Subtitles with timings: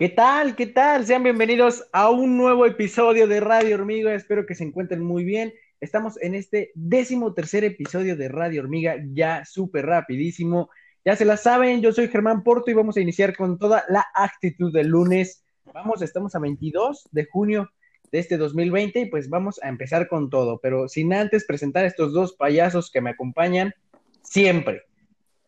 [0.00, 0.56] ¿Qué tal?
[0.56, 1.04] ¿Qué tal?
[1.04, 4.14] Sean bienvenidos a un nuevo episodio de Radio Hormiga.
[4.14, 5.52] Espero que se encuentren muy bien.
[5.78, 10.70] Estamos en este décimo tercer episodio de Radio Hormiga, ya súper rapidísimo.
[11.04, 14.06] Ya se la saben, yo soy Germán Porto y vamos a iniciar con toda la
[14.14, 15.44] actitud del lunes.
[15.74, 17.68] Vamos, estamos a 22 de junio
[18.10, 22.14] de este 2020 y pues vamos a empezar con todo, pero sin antes presentar estos
[22.14, 23.74] dos payasos que me acompañan
[24.22, 24.80] siempre.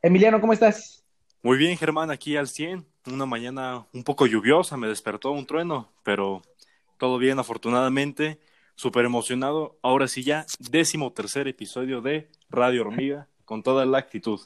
[0.03, 1.02] Emiliano, ¿cómo estás?
[1.43, 2.87] Muy bien, Germán, aquí al 100.
[3.07, 6.43] Una mañana un poco lluviosa, me despertó un trueno, pero
[6.99, 8.39] todo bien, afortunadamente.
[8.77, 9.77] Súper emocionado.
[9.83, 14.41] Ahora sí ya, décimo tercer episodio de Radio Hormiga, con toda la actitud.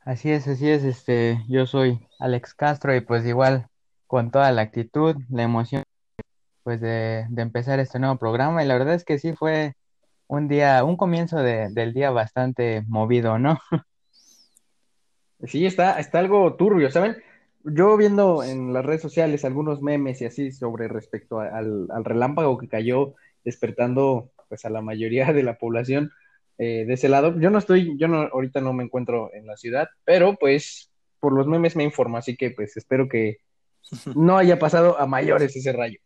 [0.00, 3.68] Así es, así es, este, yo soy Alex Castro y pues igual
[4.06, 5.82] con toda la actitud, la emoción
[6.62, 9.74] pues de, de empezar este nuevo programa y la verdad es que sí fue
[10.26, 13.58] un día, un comienzo de- del día bastante movido, ¿no?
[15.44, 17.16] Sí, está, está algo turbio, ¿saben?
[17.64, 22.04] Yo viendo en las redes sociales algunos memes y así sobre respecto a- al, al
[22.04, 26.10] relámpago que cayó despertando pues a la mayoría de la población
[26.58, 27.38] eh, de ese lado.
[27.40, 30.90] Yo no estoy, yo no, ahorita no me encuentro en la ciudad, pero pues
[31.20, 33.38] por los memes me informo, así que pues espero que
[34.14, 35.98] no haya pasado a mayores ese rayo.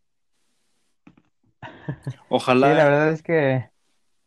[2.61, 3.71] Sí, Ojalá, la verdad es que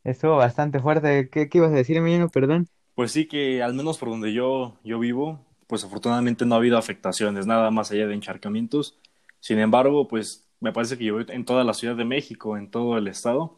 [0.03, 1.29] estuvo bastante fuerte.
[1.31, 2.29] ¿Qué, qué ibas a decir, Emiliano?
[2.29, 2.67] Perdón.
[2.95, 6.77] Pues sí que al menos por donde yo, yo vivo, pues afortunadamente no ha habido
[6.77, 8.97] afectaciones, nada más allá de encharcamientos.
[9.39, 12.97] Sin embargo, pues me parece que llovió en toda la Ciudad de México, en todo
[12.97, 13.57] el estado.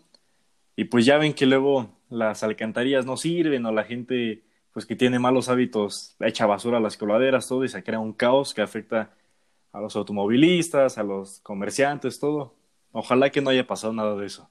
[0.76, 4.44] Y pues ya ven que luego las alcantarillas no sirven o la gente
[4.74, 8.14] pues que tiene malos hábitos echa basura a las coladeras, todo y se crea un
[8.14, 9.12] caos que afecta
[9.72, 12.54] a los automovilistas, a los comerciantes, todo.
[12.92, 14.50] Ojalá que no haya pasado nada de eso.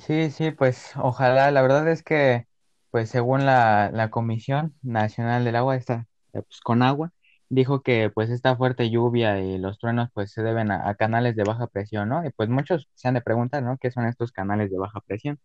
[0.00, 1.50] Sí, sí, pues ojalá.
[1.50, 2.46] La verdad es que,
[2.94, 7.12] pues según la, la Comisión Nacional del Agua, está pues, con agua,
[7.48, 11.42] dijo que pues esta fuerte lluvia y los truenos pues se deben a, canales de
[11.42, 12.24] baja presión, ¿no?
[12.24, 13.78] Y pues muchos se han de preguntar, ¿no?
[13.78, 15.40] ¿Qué son estos canales de baja presión?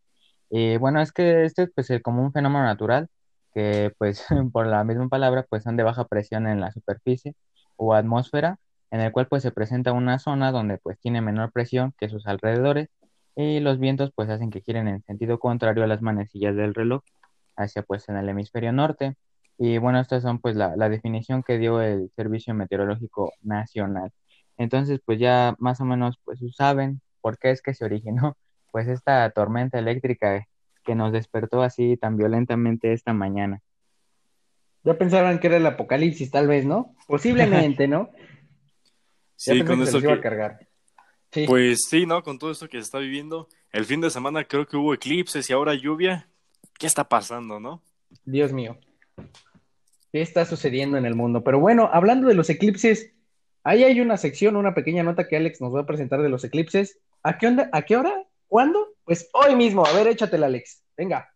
[0.52, 3.10] Y bueno, es que este es pues como un fenómeno natural
[3.54, 7.36] que pues por la misma palabra pues son de baja presión en la superficie
[7.78, 8.60] o atmósfera,
[8.92, 12.28] en el cual pues se presenta una zona donde pues tiene menor presión que sus
[12.28, 12.90] alrededores
[13.36, 17.02] y los vientos pues hacen que giren en sentido contrario a las manecillas del reloj
[17.60, 19.16] hacia pues en el hemisferio norte.
[19.58, 24.12] Y bueno, estas son pues la, la definición que dio el Servicio Meteorológico Nacional.
[24.58, 28.38] Entonces pues ya más o menos pues saben por qué es que se originó
[28.72, 30.48] pues esta tormenta eléctrica
[30.84, 33.62] que nos despertó así tan violentamente esta mañana.
[34.84, 36.96] Ya pensaban que era el apocalipsis, tal vez, ¿no?
[37.08, 38.10] Posiblemente, ¿no?
[39.42, 40.68] Ya Sí, pensé con que los iba a que, cargar.
[41.32, 41.46] Sí.
[41.48, 42.22] pues sí, ¿no?
[42.24, 45.50] Con todo esto que se está viviendo, el fin de semana creo que hubo eclipses
[45.50, 46.29] y ahora lluvia.
[46.80, 47.84] ¿Qué está pasando, no?
[48.24, 48.78] Dios mío.
[50.14, 51.44] ¿Qué está sucediendo en el mundo?
[51.44, 53.12] Pero bueno, hablando de los eclipses,
[53.66, 56.46] ahí hay una sección, una pequeña nota que Alex nos va a presentar de los
[56.46, 56.98] eclipses.
[57.22, 57.70] ¿A qué onda?
[57.74, 58.24] ¿A qué hora?
[58.48, 58.80] ¿Cuándo?
[59.04, 59.86] Pues hoy mismo.
[59.86, 60.82] A ver, échatela, Alex.
[60.96, 61.30] Venga.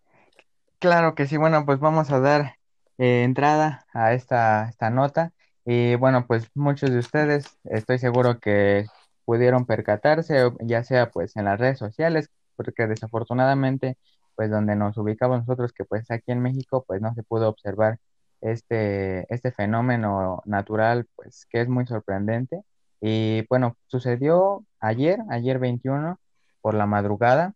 [0.79, 2.55] Claro que sí, bueno, pues vamos a dar
[2.97, 5.33] eh, entrada a esta, esta nota.
[5.65, 8.85] Y bueno, pues muchos de ustedes estoy seguro que
[9.25, 13.97] pudieron percatarse, ya sea pues en las redes sociales, porque desafortunadamente
[14.35, 17.99] pues donde nos ubicamos nosotros, que pues aquí en México pues no se pudo observar
[18.41, 22.61] este, este fenómeno natural pues que es muy sorprendente.
[23.01, 26.19] Y bueno, sucedió ayer, ayer 21
[26.61, 27.53] por la madrugada.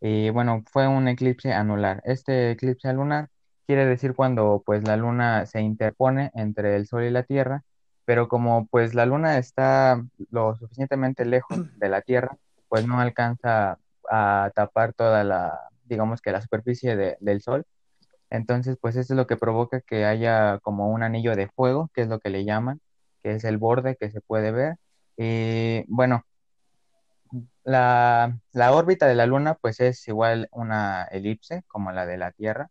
[0.00, 2.02] Y bueno, fue un eclipse anular.
[2.04, 3.28] Este eclipse lunar
[3.66, 7.64] quiere decir cuando pues la luna se interpone entre el sol y la tierra,
[8.04, 12.36] pero como pues la luna está lo suficientemente lejos de la tierra,
[12.68, 13.78] pues no alcanza
[14.10, 17.64] a tapar toda la, digamos que la superficie de- del sol.
[18.30, 22.02] Entonces, pues eso es lo que provoca que haya como un anillo de fuego, que
[22.02, 22.80] es lo que le llaman,
[23.22, 24.76] que es el borde que se puede ver.
[25.16, 26.24] Y bueno,
[27.64, 32.32] la, la órbita de la Luna pues es igual una elipse como la de la
[32.32, 32.70] Tierra.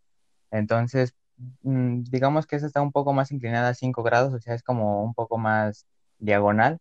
[0.51, 1.15] Entonces,
[1.63, 4.63] mm, digamos que esa está un poco más inclinada a 5 grados, o sea, es
[4.63, 5.87] como un poco más
[6.19, 6.79] diagonal.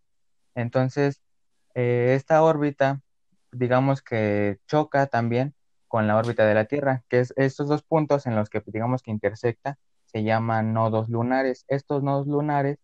[0.54, 1.22] Entonces,
[1.74, 3.02] eh, esta órbita,
[3.52, 5.54] digamos que choca también
[5.88, 9.02] con la órbita de la Tierra, que es estos dos puntos en los que digamos
[9.02, 11.64] que intersecta, se llaman nodos lunares.
[11.68, 12.78] Estos nodos lunares,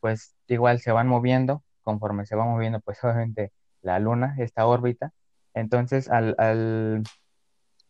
[0.00, 3.52] pues igual se van moviendo, conforme se va moviendo, pues obviamente
[3.82, 5.12] la Luna, esta órbita.
[5.54, 7.02] Entonces, al, al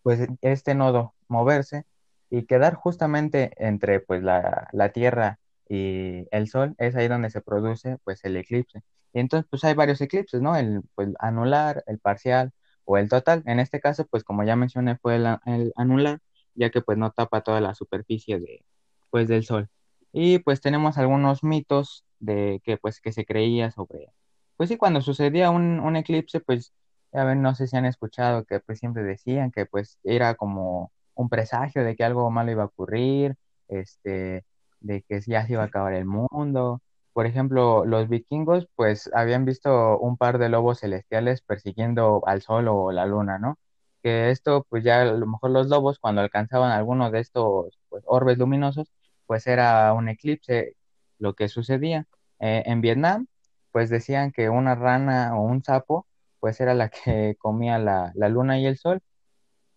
[0.02, 1.84] pues este nodo moverse,
[2.30, 5.38] y quedar justamente entre pues la, la Tierra
[5.68, 8.82] y el Sol es ahí donde se produce pues el eclipse.
[9.12, 10.56] Y entonces pues hay varios eclipses, ¿no?
[10.56, 12.52] El pues, anular, el parcial
[12.88, 13.42] o el total.
[13.46, 16.20] En este caso pues como ya mencioné fue el, el anular,
[16.54, 18.64] ya que pues no tapa toda la superficie de
[19.10, 19.68] pues del Sol.
[20.12, 24.12] Y pues tenemos algunos mitos de que pues que se creía sobre,
[24.56, 26.72] pues sí, cuando sucedía un, un eclipse, pues
[27.12, 30.92] ya ven, no sé si han escuchado que pues siempre decían que pues era como
[31.14, 33.36] un presagio de que algo malo iba a ocurrir,
[33.68, 34.44] este,
[34.80, 36.82] de que ya se iba a acabar el mundo.
[37.18, 42.68] Por ejemplo, los vikingos pues habían visto un par de lobos celestiales persiguiendo al sol
[42.68, 43.58] o la luna, ¿no?
[44.04, 48.04] Que esto pues ya a lo mejor los lobos cuando alcanzaban alguno de estos pues,
[48.06, 48.92] orbes luminosos
[49.26, 50.76] pues era un eclipse
[51.18, 52.06] lo que sucedía.
[52.38, 53.26] Eh, en Vietnam
[53.72, 56.06] pues decían que una rana o un sapo
[56.38, 59.00] pues era la que comía la, la luna y el sol.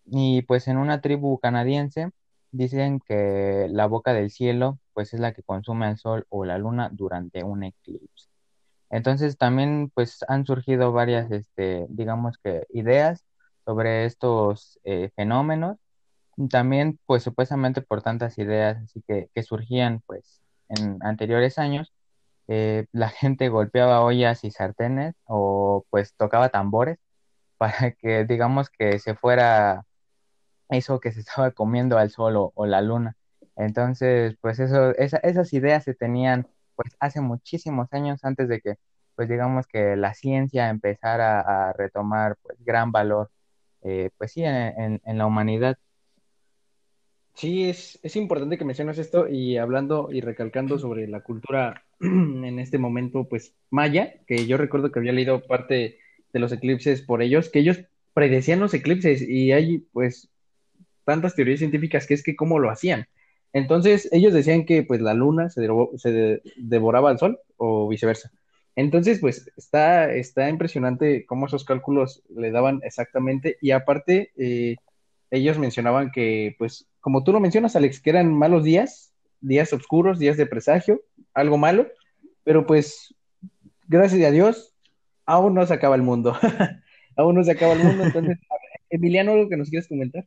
[0.06, 2.10] Y pues en una tribu canadiense
[2.52, 6.58] dicen que la boca del cielo pues es la que consume el sol o la
[6.58, 8.28] luna durante un eclipse.
[8.90, 13.24] Entonces también pues han surgido varias, este, digamos que ideas
[13.64, 15.78] sobre estos eh, fenómenos.
[16.50, 21.92] También pues supuestamente por tantas ideas así que, que surgían pues en anteriores años,
[22.48, 26.98] eh, la gente golpeaba ollas y sartenes o pues tocaba tambores
[27.58, 29.84] para que digamos que se fuera
[30.72, 33.16] eso que se estaba comiendo al sol o, la luna.
[33.56, 36.46] Entonces, pues eso, esa- esas ideas se tenían
[36.76, 38.76] pues hace muchísimos años antes de que
[39.14, 43.30] pues digamos que la ciencia empezara a retomar pues gran valor
[43.82, 45.76] eh, pues sí en, la humanidad.
[47.34, 52.58] Sí, es, es importante que menciones esto y hablando y recalcando sobre la cultura en
[52.58, 55.98] este momento, pues maya, que yo recuerdo que había leído parte
[56.32, 57.84] de los eclipses por ellos, que ellos
[58.14, 60.31] predecían los eclipses y hay pues
[61.04, 63.06] tantas teorías científicas que es que cómo lo hacían.
[63.52, 65.66] Entonces, ellos decían que pues la luna se,
[65.96, 68.30] se de- devoraba al sol o viceversa.
[68.74, 74.76] Entonces, pues está, está impresionante cómo esos cálculos le daban exactamente y aparte eh,
[75.30, 80.18] ellos mencionaban que pues como tú lo mencionas, Alex, que eran malos días, días oscuros,
[80.18, 81.02] días de presagio,
[81.34, 81.88] algo malo,
[82.44, 83.14] pero pues
[83.88, 84.72] gracias a Dios
[85.26, 86.36] aún no se acaba el mundo.
[87.16, 88.38] aún no se acaba el mundo, entonces,
[88.90, 90.26] Emiliano, ¿algo que nos quieres comentar?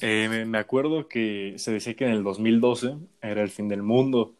[0.00, 4.34] Eh, me, acuerdo que se decía que en el 2012 era el fin del mundo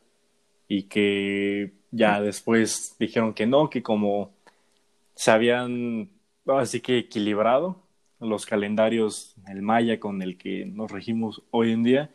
[0.69, 4.33] y que ya después dijeron que no, que como
[5.15, 6.11] se habían
[6.47, 7.85] así que equilibrado
[8.21, 12.11] los calendarios, el maya con el que nos regimos hoy en día,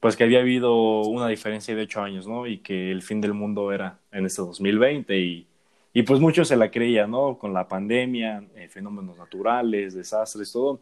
[0.00, 2.46] pues que había habido una diferencia de ocho años, ¿no?
[2.46, 5.46] Y que el fin del mundo era en este 2020 y,
[5.92, 7.38] y pues muchos se la creían, ¿no?
[7.38, 10.80] Con la pandemia, eh, fenómenos naturales, desastres, todo,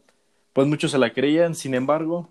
[0.53, 2.29] pues muchos se la creían, sin embargo,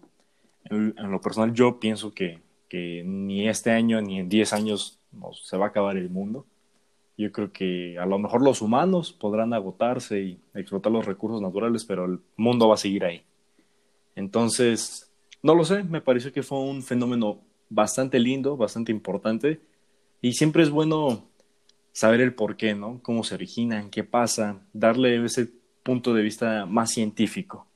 [0.65, 4.99] en, lo personal yo pienso que, que ni este año ni en 10 años
[5.43, 6.45] se va a acabar el mundo.
[7.17, 11.85] Yo creo que a lo mejor los humanos podrán agotarse y explotar los recursos naturales,
[11.85, 13.23] pero el mundo va a seguir ahí.
[14.15, 15.11] Entonces,
[15.43, 19.61] no lo sé, me pareció que fue un fenómeno bastante lindo, bastante importante,
[20.21, 21.23] y siempre es bueno
[21.91, 22.99] saber el por qué, ¿no?
[23.01, 25.49] Cómo se originan, qué pasa, darle ese
[25.83, 27.67] punto de vista más científico.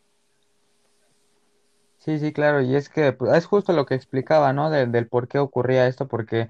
[2.06, 4.70] Sí, sí, claro, y es que pues, es justo lo que explicaba, ¿no?
[4.70, 6.50] Del, por qué ocurría esto, porque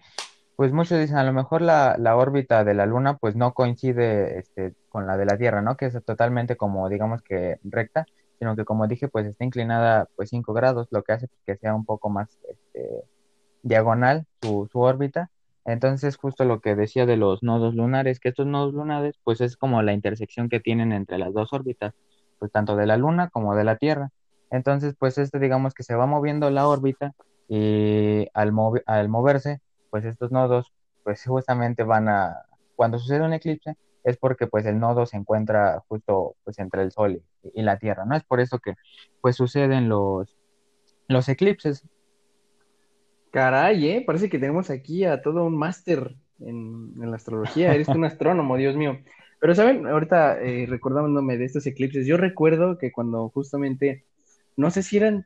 [0.58, 4.40] pues muchos dicen, a lo mejor la, la órbita de la Luna pues no coincide
[4.40, 5.78] este, con la de la Tierra, ¿no?
[5.78, 8.06] Que es totalmente como, digamos que recta,
[8.40, 11.74] sino que como dije, pues está inclinada pues 5 grados, lo que hace que sea
[11.74, 13.06] un poco más este,
[13.64, 15.32] diagonal su, su órbita.
[15.66, 19.58] Entonces, justo lo que decía de los nodos lunares, que estos nodos lunares pues es
[19.58, 21.94] como la intersección que tienen entre las dos órbitas,
[22.40, 24.12] pues tanto de la Luna como de la Tierra.
[24.50, 27.14] Entonces, pues este digamos que se va moviendo la órbita
[27.48, 29.60] y al, movi- al moverse,
[29.90, 30.74] pues estos nodos,
[31.04, 32.36] pues justamente van a,
[32.76, 36.92] cuando sucede un eclipse, es porque pues el nodo se encuentra justo pues entre el
[36.92, 38.16] Sol y, y la Tierra, ¿no?
[38.16, 38.76] Es por eso que
[39.22, 40.36] pues suceden los,
[41.08, 41.84] los eclipses.
[43.32, 44.04] Caray, ¿eh?
[44.06, 47.74] Parece que tenemos aquí a todo un máster en, en la astrología.
[47.74, 49.00] Eres un astrónomo, Dios mío.
[49.40, 49.86] Pero, ¿saben?
[49.88, 54.06] Ahorita eh, recordándome de estos eclipses, yo recuerdo que cuando justamente,
[54.56, 55.26] no sé si eran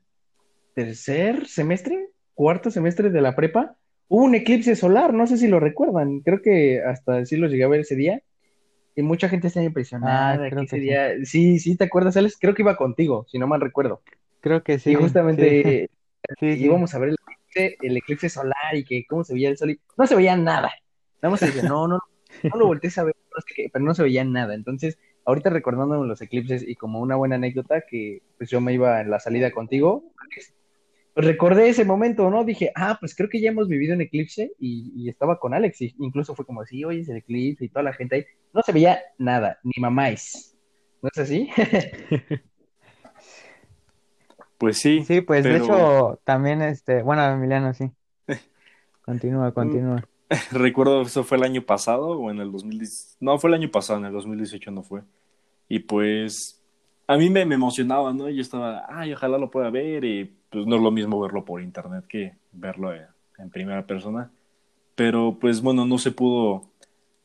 [0.73, 3.75] tercer semestre, cuarto semestre de la prepa,
[4.07, 6.21] hubo un eclipse solar, no sé si lo recuerdan.
[6.21, 8.21] Creo que hasta sí lo llegué a ver ese día.
[8.95, 10.79] Y mucha gente está impresionada Ah, creo que sí.
[10.79, 11.11] día.
[11.23, 12.37] Sí, sí, ¿te acuerdas, Alex?
[12.39, 14.01] Creo que iba contigo, si no mal recuerdo.
[14.41, 14.91] Creo que sí.
[14.91, 15.89] y justamente
[16.39, 16.63] sí, sí.
[16.65, 19.71] íbamos a ver el eclipse, el eclipse solar y que cómo se veía el sol
[19.71, 20.71] y no se veía nada.
[21.21, 21.99] Nada más se no, no,
[22.43, 24.53] no lo voltees a ver, no sé qué, pero no se veía nada.
[24.53, 29.01] Entonces, ahorita recordándome los eclipses y como una buena anécdota que pues yo me iba
[29.01, 30.03] en la salida contigo,
[31.13, 32.43] pues recordé ese momento, ¿no?
[32.43, 35.81] Dije, ah, pues creo que ya hemos vivido un eclipse y, y estaba con Alex,
[35.81, 38.25] y incluso fue como, sí, oye, es el eclipse y toda la gente ahí.
[38.53, 40.57] No se veía nada, ni mamáis.
[41.01, 41.49] ¿No es así?
[44.59, 47.89] Pues sí, Sí, pues de hecho también este, bueno, Emiliano, sí.
[49.05, 50.03] Continúa, continúa.
[50.51, 53.17] recuerdo eso fue el año pasado o en el 2010.
[53.19, 55.01] No, fue el año pasado, en el 2018 no fue.
[55.67, 56.61] Y pues
[57.07, 58.29] a mí me, me emocionaba, ¿no?
[58.29, 61.61] Yo estaba, ay, ojalá lo pueda ver y pues no es lo mismo verlo por
[61.61, 63.05] internet que verlo en,
[63.37, 64.31] en primera persona.
[64.95, 66.69] Pero pues bueno, no se pudo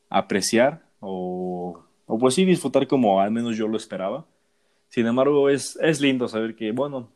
[0.09, 4.25] apreciar o, o pues sí disfrutar como al menos yo lo esperaba.
[4.89, 7.09] Sin embargo, es, es lindo saber que, bueno,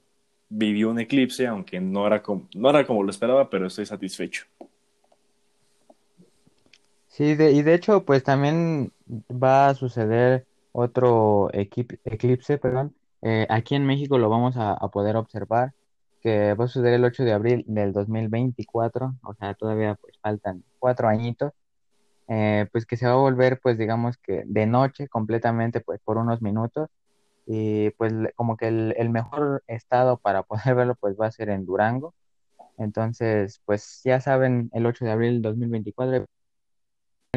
[0.49, 4.45] vivió un eclipse, aunque no era como, no era como lo esperaba, pero estoy satisfecho.
[7.19, 8.93] Sí, y de hecho, pues también
[9.29, 12.95] va a suceder otro eclipse, perdón.
[13.21, 15.73] Eh, aquí en México lo vamos a, poder observar,
[16.21, 20.63] que va a suceder el 8 de abril del 2024, o sea, todavía pues faltan
[20.79, 21.51] cuatro añitos,
[22.29, 26.17] eh, pues que se va a volver, pues digamos que de noche completamente, pues por
[26.17, 26.89] unos minutos,
[27.45, 31.49] y pues como que el, el mejor estado para poder verlo, pues va a ser
[31.49, 32.13] en Durango.
[32.77, 36.21] Entonces, pues ya saben, el 8 de abril del 2024 hay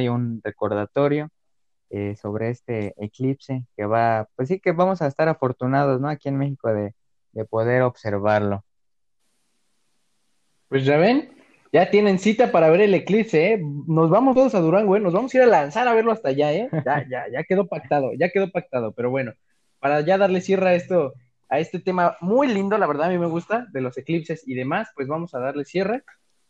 [0.01, 1.29] un recordatorio
[1.91, 6.09] eh, sobre este eclipse que va, pues sí que vamos a estar afortunados, ¿no?
[6.09, 6.95] Aquí en México de,
[7.33, 8.65] de poder observarlo.
[10.69, 11.35] Pues ya ven,
[11.73, 13.63] ya tienen cita para ver el eclipse, ¿eh?
[13.87, 15.01] Nos vamos todos a Durango, ¿eh?
[15.01, 16.71] Nos vamos a ir a lanzar a verlo hasta allá, ¿eh?
[16.87, 19.35] Ya, ya, ya quedó pactado, ya quedó pactado, pero bueno,
[19.79, 21.13] para ya darle cierre a esto,
[21.51, 24.55] a este tema muy lindo, la verdad a mí me gusta, de los eclipses y
[24.55, 26.03] demás, pues vamos a darle cierre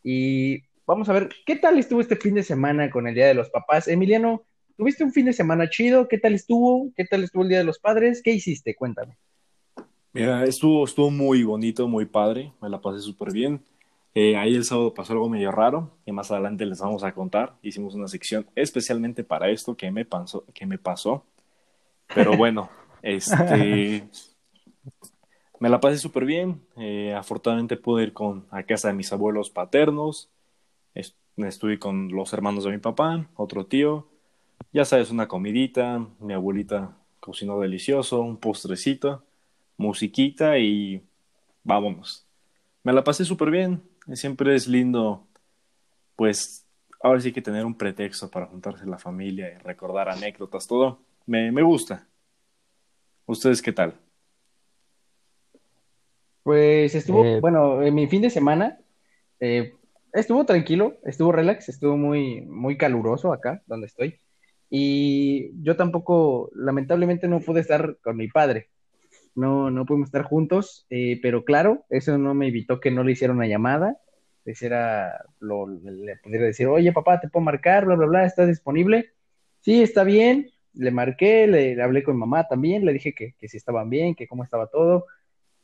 [0.04, 3.32] y vamos a ver qué tal estuvo este fin de semana con el Día de
[3.32, 3.88] los Papás.
[3.88, 4.42] Emiliano,
[4.76, 6.06] ¿tuviste un fin de semana chido?
[6.06, 6.92] ¿Qué tal estuvo?
[6.94, 8.20] ¿Qué tal estuvo el Día de los Padres?
[8.22, 8.75] ¿Qué hiciste?
[8.75, 9.16] Cuéntame.
[10.12, 13.62] Mira, estuvo, estuvo muy bonito, muy padre, me la pasé súper bien.
[14.14, 17.54] Eh, ahí el sábado pasó algo medio raro, que más adelante les vamos a contar.
[17.62, 21.25] Hicimos una sección especialmente para esto que me pasó, que me pasó.
[22.14, 22.68] Pero bueno,
[23.00, 24.06] este,
[25.58, 26.61] me la pasé súper bien.
[26.76, 30.28] Eh, afortunadamente pude ir con, a casa de mis abuelos paternos.
[30.94, 34.06] Est- Estuve con los hermanos de mi papá, otro tío.
[34.72, 36.06] Ya sabes, una comidita.
[36.20, 39.25] Mi abuelita cocinó delicioso, un postrecito,
[39.78, 41.02] musiquita y
[41.64, 42.26] vámonos.
[42.84, 43.82] Me la pasé súper bien.
[44.14, 45.26] Siempre es lindo,
[46.16, 46.66] pues,
[47.02, 51.00] ahora sí que tener un pretexto para juntarse la familia y recordar anécdotas, todo.
[51.26, 52.06] Me, me gusta.
[53.26, 53.94] ¿Ustedes qué tal?
[56.42, 58.78] Pues estuvo, Eh, bueno, en mi fin de semana
[59.40, 59.75] eh,
[60.12, 64.21] estuvo tranquilo, estuvo relax, estuvo muy, muy caluroso acá donde estoy.
[64.71, 68.71] Y yo tampoco, lamentablemente, no pude estar con mi padre.
[69.35, 73.12] No, no pudimos estar juntos, eh, pero claro, eso no me evitó que no le
[73.12, 73.99] hiciera una llamada.
[74.45, 78.49] Le hiciera, lo, le pudiera decir, oye, papá, te puedo marcar, bla, bla, bla, ¿estás
[78.49, 79.12] disponible?
[79.61, 80.50] Sí, está bien.
[80.75, 84.14] Le marqué, le, le hablé con mamá también, le dije que, que si estaban bien,
[84.14, 85.07] que cómo estaba todo.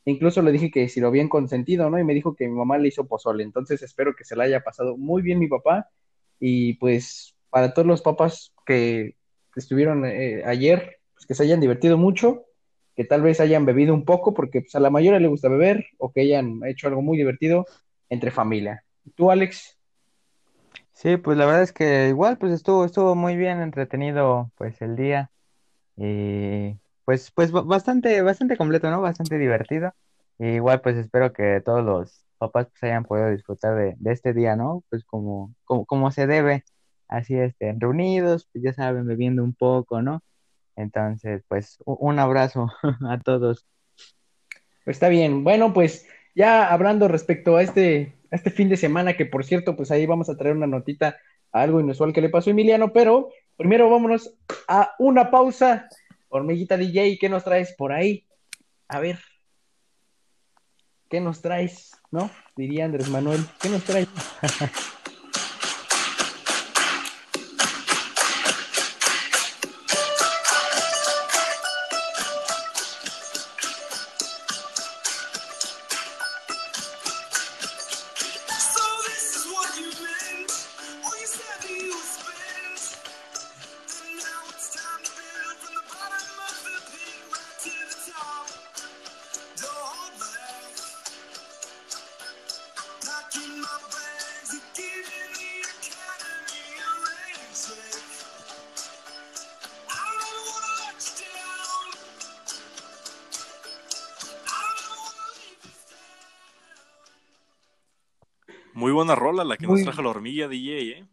[0.08, 1.98] Incluso le dije que si lo habían consentido, ¿no?
[1.98, 3.44] Y me dijo que mi mamá le hizo pozole.
[3.44, 5.90] Entonces espero que se la haya pasado muy bien mi papá.
[6.40, 9.16] Y pues para todos los papás que
[9.54, 12.46] estuvieron eh, ayer, pues que se hayan divertido mucho,
[12.96, 15.84] que tal vez hayan bebido un poco, porque pues a la mayoría le gusta beber,
[15.98, 17.66] o que hayan hecho algo muy divertido
[18.08, 18.84] entre familia.
[19.14, 19.76] ¿Tú, Alex?
[20.94, 24.96] sí, pues la verdad es que igual, pues estuvo, estuvo muy bien entretenido, pues el
[24.96, 25.30] día.
[25.98, 26.76] Y
[27.08, 29.00] pues, pues ba- bastante, bastante completo, ¿no?
[29.00, 29.94] Bastante divertido.
[30.38, 34.56] Y igual, pues espero que todos los papás pues hayan podido disfrutar de, este día,
[34.56, 34.84] ¿no?
[34.90, 36.64] Pues como, como, se debe,
[37.08, 40.22] así este, reunidos, pues ya saben, bebiendo un poco, ¿no?
[40.76, 42.68] Entonces, pues un abrazo
[43.08, 43.64] a todos.
[44.84, 45.44] Está bien.
[45.44, 49.76] Bueno, pues ya hablando respecto a este, a este fin de semana, que por cierto,
[49.76, 51.16] pues ahí vamos a traer una notita
[51.52, 54.34] a algo inusual que le pasó a Emiliano, pero primero vámonos
[54.68, 55.88] a una pausa.
[56.28, 58.26] Hormiguita DJ, ¿qué nos traes por ahí?
[58.88, 59.18] A ver,
[61.08, 61.92] ¿qué nos traes?
[62.10, 62.30] ¿No?
[62.56, 64.08] Diría Andrés Manuel, ¿qué nos traes?
[108.78, 111.04] Muy buena rola la que Muy- nos trajo la hormiga DJ, ¿eh?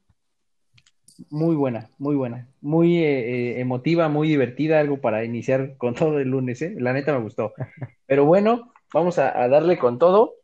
[1.31, 2.47] Muy buena, muy buena.
[2.61, 6.75] Muy eh, eh, emotiva, muy divertida, algo para iniciar con todo el lunes, ¿eh?
[6.77, 7.53] La neta me gustó.
[8.05, 10.35] Pero bueno, vamos a, a darle con todo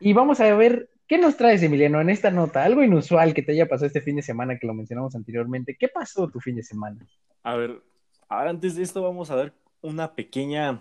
[0.00, 2.64] y vamos a ver qué nos traes, Emiliano, en esta nota.
[2.64, 5.76] Algo inusual que te haya pasado este fin de semana que lo mencionamos anteriormente.
[5.78, 7.06] ¿Qué pasó tu fin de semana?
[7.42, 7.82] A ver,
[8.30, 10.80] ahora antes de esto vamos a ver una pequeña,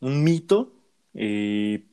[0.00, 0.72] un mito,
[1.12, 1.84] eh,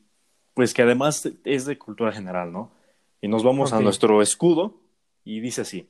[0.53, 2.76] pues que además es de cultura general, ¿no?
[3.21, 4.79] Y nos vamos a nuestro escudo
[5.23, 5.87] y dice así.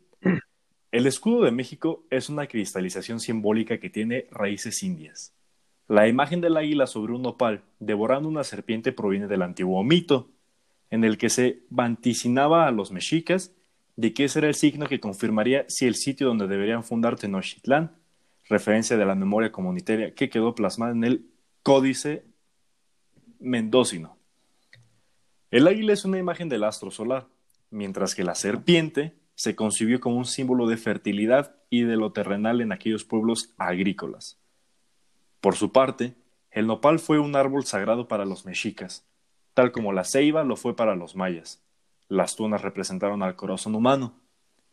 [0.92, 5.34] El escudo de México es una cristalización simbólica que tiene raíces indias.
[5.88, 10.30] La imagen del águila sobre un nopal devorando una serpiente proviene del antiguo mito,
[10.90, 13.54] en el que se vaticinaba a los mexicas
[13.98, 17.92] de que ese era el signo que confirmaría si el sitio donde deberían fundar Tenochtitlán,
[18.48, 21.26] referencia de la memoria comunitaria que quedó plasmada en el
[21.64, 22.24] Códice
[23.40, 24.17] Mendocino.
[25.50, 27.28] El águila es una imagen del astro solar,
[27.70, 32.60] mientras que la serpiente se concibió como un símbolo de fertilidad y de lo terrenal
[32.60, 34.40] en aquellos pueblos agrícolas.
[35.40, 36.16] Por su parte,
[36.52, 39.08] el nopal fue un árbol sagrado para los mexicas,
[39.54, 41.64] tal como la ceiba lo fue para los mayas.
[42.10, 44.20] Las tunas representaron al corazón humano,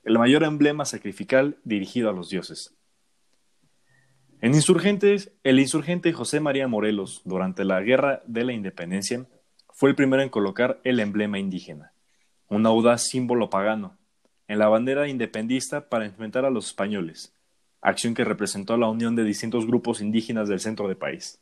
[0.02, 2.74] el mayor emblema sacrificial dirigido a los dioses.
[4.40, 9.26] En Insurgentes, el insurgente José María Morelos, durante la Guerra de la Independencia,
[9.74, 11.92] fue el primero en colocar el emblema indígena,
[12.48, 13.98] un audaz símbolo pagano,
[14.46, 17.34] en la bandera independista para enfrentar a los españoles,
[17.80, 21.40] acción que representó la unión de distintos grupos indígenas del centro del país.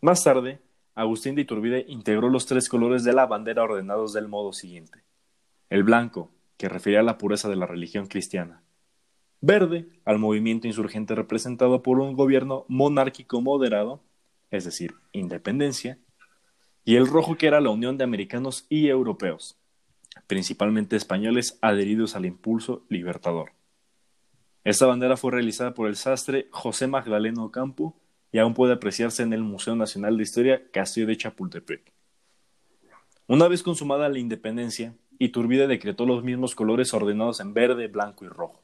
[0.00, 0.60] Más tarde,
[0.94, 5.02] Agustín de Iturbide integró los tres colores de la bandera ordenados del modo siguiente.
[5.68, 8.62] El blanco, que refería a la pureza de la religión cristiana.
[9.40, 14.00] Verde, al movimiento insurgente representado por un gobierno monárquico moderado,
[14.52, 15.98] es decir, independencia,
[16.86, 19.58] y el rojo que era la unión de americanos y europeos,
[20.28, 23.50] principalmente españoles adheridos al impulso libertador.
[24.62, 27.96] Esta bandera fue realizada por el sastre José Magdaleno Ocampo
[28.30, 31.92] y aún puede apreciarse en el Museo Nacional de Historia Castillo de Chapultepec.
[33.26, 38.28] Una vez consumada la independencia, Iturbide decretó los mismos colores ordenados en verde, blanco y
[38.28, 38.62] rojo,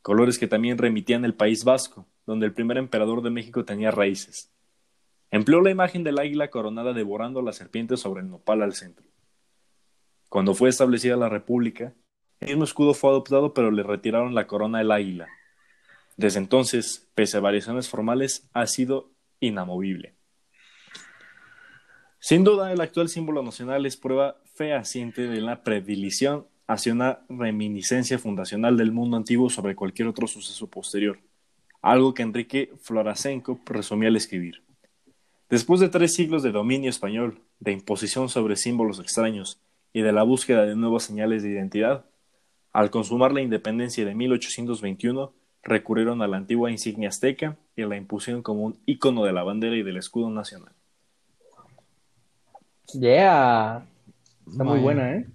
[0.00, 4.52] colores que también remitían el País Vasco, donde el primer emperador de México tenía raíces.
[5.30, 9.06] Empleó la imagen del águila coronada devorando a la serpiente sobre el nopal al centro.
[10.28, 11.94] Cuando fue establecida la República,
[12.40, 15.28] el mismo escudo fue adoptado, pero le retiraron la corona del águila.
[16.16, 19.10] Desde entonces, pese a variaciones formales, ha sido
[19.40, 20.14] inamovible.
[22.20, 28.18] Sin duda, el actual símbolo nacional es prueba fehaciente de la predilección hacia una reminiscencia
[28.18, 31.20] fundacional del mundo antiguo sobre cualquier otro suceso posterior,
[31.80, 34.67] algo que Enrique Florasenko resumía al escribir.
[35.50, 39.60] Después de tres siglos de dominio español, de imposición sobre símbolos extraños
[39.92, 42.04] y de la búsqueda de nuevas señales de identidad,
[42.72, 45.32] al consumar la independencia de 1821,
[45.62, 49.76] recurrieron a la antigua insignia azteca y la impusieron como un ícono de la bandera
[49.76, 50.72] y del escudo nacional.
[52.92, 53.86] Yeah.
[54.46, 55.26] Está muy buena, ¿eh?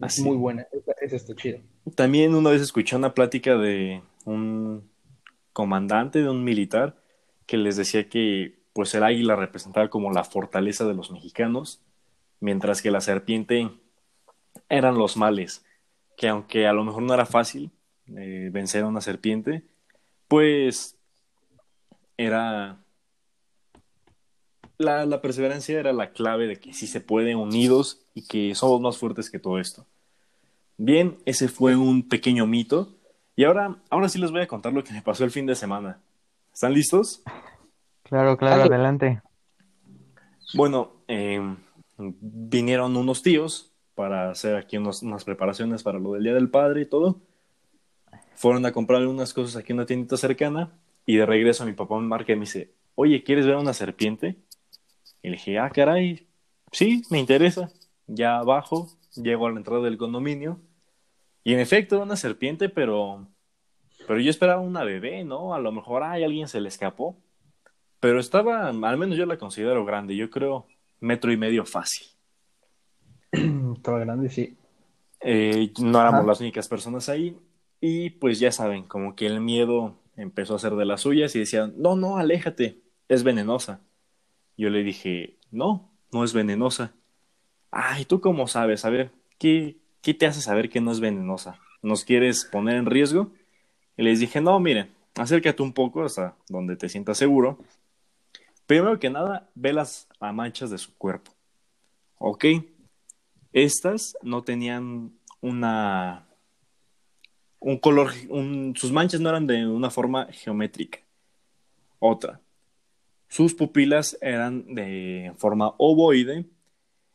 [0.00, 0.22] Así.
[0.22, 0.66] Muy buena.
[0.72, 1.58] Esa, esa está chida.
[1.94, 4.88] También una vez escuché una plática de un
[5.52, 6.96] comandante, de un militar,
[7.46, 11.80] que les decía que pues el águila representaba como la fortaleza de los mexicanos,
[12.40, 13.70] mientras que la serpiente
[14.68, 15.64] eran los males,
[16.16, 17.70] que aunque a lo mejor no era fácil
[18.06, 19.62] eh, vencer a una serpiente,
[20.28, 20.98] pues
[22.16, 22.84] era
[24.78, 28.98] la, perseverancia era la clave de que sí se puede unidos y que somos más
[28.98, 29.86] fuertes que todo esto.
[30.76, 32.96] Bien, ese fue un pequeño mito.
[33.36, 35.54] Y ahora, ahora sí les voy a contar lo que me pasó el fin de
[35.54, 36.00] semana.
[36.52, 37.22] ¿Están listos?
[38.04, 39.20] Claro, claro, adelante.
[40.54, 41.40] Bueno, eh,
[41.98, 46.82] vinieron unos tíos para hacer aquí unos- unas preparaciones para lo del Día del Padre
[46.82, 47.20] y todo.
[48.36, 50.72] Fueron a comprar unas cosas aquí en una tiendita cercana
[51.06, 54.36] y de regreso mi papá me marca y me dice, oye, ¿quieres ver una serpiente?
[55.22, 56.26] Y le dije, ah, caray,
[56.72, 57.70] sí, me interesa.
[58.06, 60.60] Ya bajo, llego a la entrada del condominio
[61.42, 63.26] y en efecto era una serpiente, pero,
[64.06, 65.54] pero yo esperaba una bebé, ¿no?
[65.54, 67.16] A lo mejor, ay, alguien se le escapó.
[68.04, 70.66] Pero estaba, al menos yo la considero grande, yo creo
[71.00, 72.06] metro y medio fácil.
[73.32, 74.58] Estaba grande, sí.
[75.20, 76.26] Eh, no éramos Ajá.
[76.26, 77.34] las únicas personas ahí
[77.80, 81.38] y pues ya saben, como que el miedo empezó a hacer de las suyas y
[81.38, 83.80] decían, no, no, aléjate, es venenosa.
[84.58, 86.92] Yo le dije, no, no es venenosa.
[87.70, 88.84] Ay, ¿tú cómo sabes?
[88.84, 91.58] A ver, ¿qué, qué te hace saber que no es venenosa?
[91.80, 93.30] ¿Nos quieres poner en riesgo?
[93.96, 97.60] Y les dije, no, miren, acércate un poco hasta donde te sientas seguro.
[98.66, 101.32] Primero que nada, ve las manchas de su cuerpo.
[102.18, 102.44] ¿Ok?
[103.52, 106.26] Estas no tenían una
[107.60, 110.98] un color, un- sus manchas no eran de una forma geométrica.
[111.98, 112.40] Otra,
[113.28, 116.44] sus pupilas eran de forma ovoide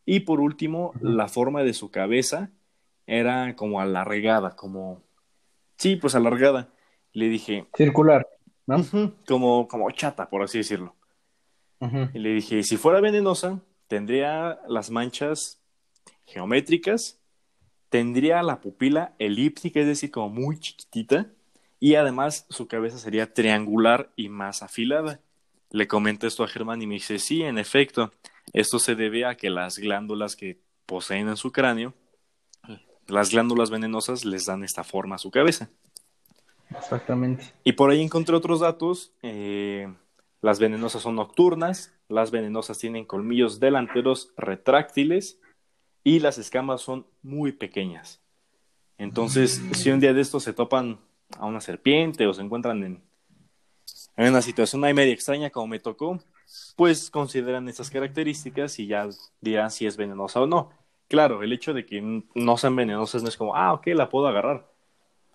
[0.06, 2.50] y por último, la forma de su cabeza
[3.06, 5.04] era como alargada, como
[5.78, 6.70] sí, pues alargada.
[7.14, 8.28] Le dije, Circular,
[9.28, 10.96] como como chata, por así decirlo.
[12.14, 15.62] Y le dije, si fuera venenosa, tendría las manchas
[16.26, 17.20] geométricas,
[17.90, 21.28] tendría la pupila elíptica, es decir, como muy chiquitita,
[21.80, 25.22] y además su cabeza sería triangular y más afilada.
[25.72, 28.12] Le comenté esto a Germán y me dice, sí, en efecto,
[28.54, 31.94] esto se debe a que las glándulas que poseen en su cráneo,
[33.08, 35.70] las glándulas venenosas les dan esta forma a su cabeza.
[36.70, 37.54] Exactamente.
[37.64, 39.12] Y por ahí encontré otros datos.
[39.24, 39.88] eh,
[40.42, 45.40] las venenosas son nocturnas, las venenosas tienen colmillos delanteros retráctiles
[46.04, 48.22] y las escamas son muy pequeñas.
[48.98, 51.00] Entonces, si un día de estos se topan
[51.38, 53.04] a una serpiente o se encuentran en,
[54.18, 56.20] en una situación ahí media extraña como me tocó,
[56.76, 59.08] pues consideran esas características y ya
[59.40, 60.72] dirán si es venenosa o no.
[61.08, 64.28] Claro, el hecho de que no sean venenosas no es como, ah, ok, la puedo
[64.28, 64.72] agarrar.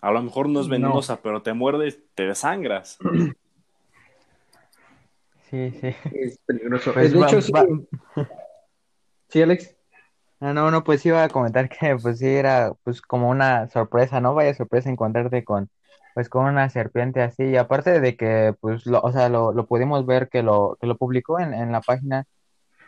[0.01, 0.71] A lo mejor no es No.
[0.71, 2.97] venenosa, pero te muerde, te desangras.
[5.55, 5.95] Sí, sí.
[6.11, 6.93] Es peligroso.
[6.93, 7.65] Pues de va- hecho, sí, va-
[9.29, 9.73] sí, Alex.
[10.41, 14.19] Ah, no, no, pues iba a comentar que pues sí era pues como una sorpresa,
[14.19, 14.33] ¿no?
[14.33, 15.69] Vaya sorpresa encontrarte con
[16.13, 17.43] pues con una serpiente así.
[17.43, 20.87] Y aparte de que pues lo, o sea, lo, lo pudimos ver que lo, que
[20.87, 22.25] lo publicó en, en la página,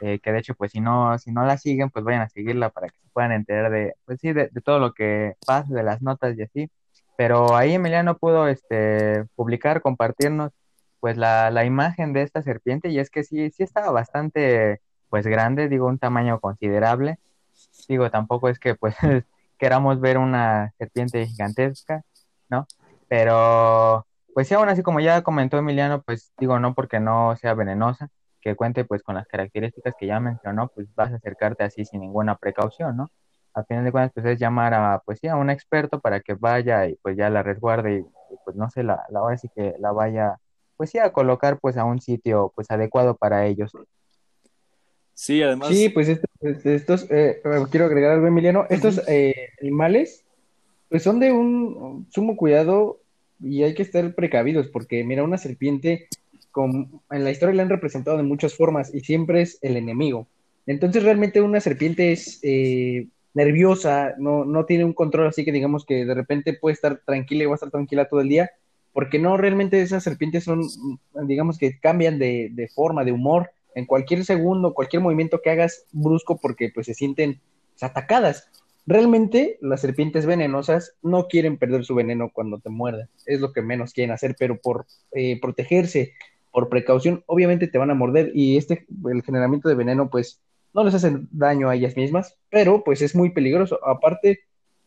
[0.01, 2.69] eh, que de hecho pues si no, si no la siguen, pues vayan a seguirla
[2.69, 5.83] para que se puedan enterar de, pues sí, de, de todo lo que pasa, de
[5.83, 6.69] las notas y así.
[7.17, 10.51] Pero ahí Emiliano pudo este publicar, compartirnos
[10.99, 15.25] pues la, la imagen de esta serpiente, y es que sí, sí estaba bastante pues
[15.27, 17.19] grande, digo, un tamaño considerable.
[17.87, 18.95] Digo, tampoco es que pues
[19.57, 22.03] queramos ver una serpiente gigantesca,
[22.49, 22.67] ¿no?
[23.07, 27.55] Pero pues sí, aún así como ya comentó Emiliano, pues digo, no porque no sea
[27.55, 31.85] venenosa, que cuente pues con las características que ya mencionó, pues vas a acercarte así
[31.85, 33.09] sin ninguna precaución, ¿no?
[33.53, 36.35] A final de cuentas, pues es llamar a, pues sí, a un experto para que
[36.35, 38.05] vaya y pues ya la resguarde y,
[38.45, 40.37] pues no sé, la, la ahora sí que la vaya,
[40.77, 43.71] pues sí, a colocar pues a un sitio pues adecuado para ellos.
[45.13, 48.65] Sí, además, Sí, pues esto- pues, estos, eh, eh, quiero agregar algo, Emiliano.
[48.69, 50.23] Estos eh, animales,
[50.89, 52.99] pues son de un sumo cuidado
[53.41, 56.07] y hay que estar precavidos porque, mira, una serpiente,
[56.51, 60.27] con, en la historia la han representado de muchas formas y siempre es el enemigo.
[60.67, 65.85] Entonces, realmente una serpiente es eh, nerviosa, no, no tiene un control así que digamos
[65.85, 68.51] que de repente puede estar tranquila y va a estar tranquila todo el día,
[68.97, 70.63] porque no, realmente esas serpientes son,
[71.27, 75.85] digamos que cambian de, de forma, de humor en cualquier segundo, cualquier movimiento que hagas
[75.91, 77.39] brusco porque pues se sienten
[77.73, 78.49] pues, atacadas.
[78.87, 83.61] Realmente las serpientes venenosas no quieren perder su veneno cuando te muerden, es lo que
[83.61, 86.13] menos quieren hacer, pero por eh, protegerse,
[86.51, 90.41] por precaución, obviamente te van a morder y este, el generamiento de veneno pues
[90.73, 93.79] no les hace daño a ellas mismas, pero pues es muy peligroso.
[93.85, 94.39] Aparte,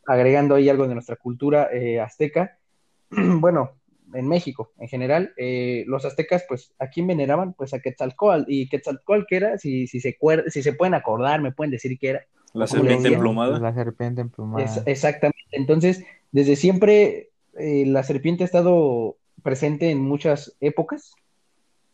[0.04, 2.58] agregando ahí algo de nuestra cultura eh, azteca,
[3.10, 3.79] bueno,
[4.14, 7.52] en México en general, eh, los aztecas, pues, ¿a quién veneraban?
[7.54, 8.44] Pues a Quetzalcóatl.
[8.48, 9.58] ¿Y Quetzalcóatl qué era?
[9.58, 12.26] Si, si, se, cuer- si se pueden acordar, me pueden decir qué era.
[12.52, 13.58] la ¿cómo le serpiente emplumada.
[13.60, 14.64] La serpiente emplumada.
[14.64, 15.38] Es- exactamente.
[15.52, 21.12] Entonces, desde siempre eh, la serpiente ha estado presente en muchas épocas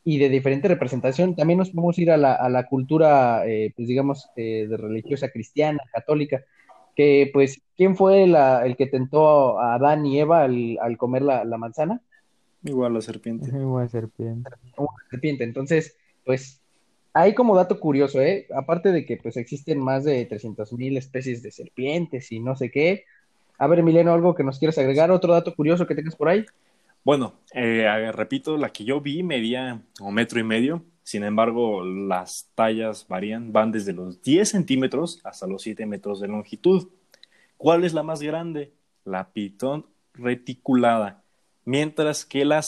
[0.04, 1.34] y de diferente representación.
[1.34, 5.30] También nos podemos ir a la, a la cultura, eh, pues digamos, eh, de religiosa
[5.30, 6.44] cristiana, católica,
[6.96, 11.22] que pues, ¿quién fue la- el que tentó a Adán y Eva al, al comer
[11.22, 12.00] la, la manzana?
[12.64, 13.48] Igual la serpiente.
[13.50, 14.50] Igual serpiente.
[14.76, 15.44] una serpiente.
[15.44, 16.60] Entonces, pues,
[17.12, 18.46] hay como dato curioso, ¿eh?
[18.54, 22.70] Aparte de que, pues, existen más de 300 mil especies de serpientes y no sé
[22.70, 23.04] qué.
[23.58, 26.44] A ver, Emiliano, algo que nos quieras agregar, otro dato curioso que tengas por ahí.
[27.04, 30.82] Bueno, eh, repito, la que yo vi medía un metro y medio.
[31.06, 36.26] Sin embargo, las tallas varían, van desde los 10 centímetros hasta los 7 metros de
[36.26, 36.88] longitud.
[37.56, 38.72] ¿Cuál es la más grande?
[39.04, 41.22] La pitón reticulada.
[41.64, 42.58] Mientras que la,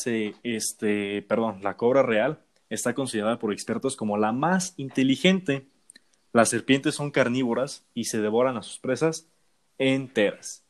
[0.45, 1.27] este,
[1.61, 2.39] la cobra real
[2.71, 5.67] está considerada por expertos como la más inteligente.
[6.33, 9.27] Las serpientes son carnívoras y se devoran a sus presas
[9.79, 10.63] enteras.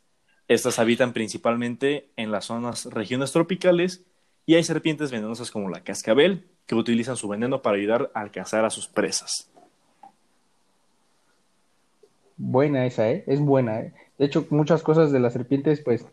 [0.48, 4.07] Estas habitan principalmente en las zonas regiones tropicales
[4.48, 8.64] y hay serpientes venenosas como la cascabel que utilizan su veneno para ayudar a cazar
[8.64, 9.50] a sus presas.
[12.38, 13.24] Buena esa, ¿eh?
[13.26, 13.92] Es buena, ¿eh?
[14.16, 16.06] De hecho, muchas cosas de las serpientes, pues,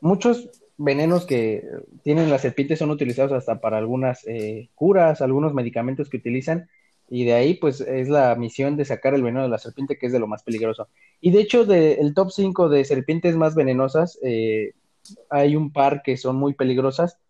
[0.00, 1.68] muchos venenos que
[2.02, 6.68] tienen las serpientes son utilizados hasta para algunas eh, curas, algunos medicamentos que utilizan.
[7.08, 10.06] Y de ahí, pues, es la misión de sacar el veneno de la serpiente, que
[10.06, 10.88] es de lo más peligroso.
[11.20, 14.72] Y de hecho, del top 5 de serpientes más venenosas, eh,
[15.30, 17.20] hay un par que son muy peligrosas.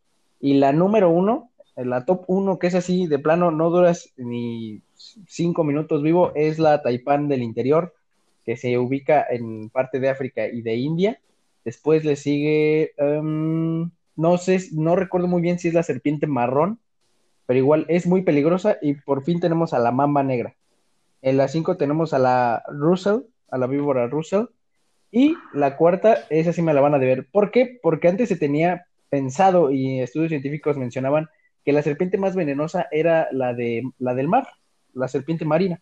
[0.40, 4.82] Y la número uno, la top uno, que es así, de plano, no duras ni
[5.26, 7.94] cinco minutos vivo, es la taipán del interior,
[8.44, 11.20] que se ubica en parte de África y de India.
[11.64, 16.78] Después le sigue, em, no sé, no recuerdo muy bien si es la serpiente marrón,
[17.46, 18.78] pero igual es muy peligrosa.
[18.80, 20.56] Y por fin tenemos a la mamba negra.
[21.22, 23.20] En la 5 tenemos a la Russell,
[23.50, 24.46] a la víbora Russell.
[25.10, 27.28] Y la cuarta, esa sí me la van a deber.
[27.30, 27.78] ¿Por qué?
[27.82, 31.28] Porque antes se tenía pensado y estudios científicos mencionaban
[31.64, 34.48] que la serpiente más venenosa era la, de, la del mar,
[34.94, 35.80] la serpiente marina.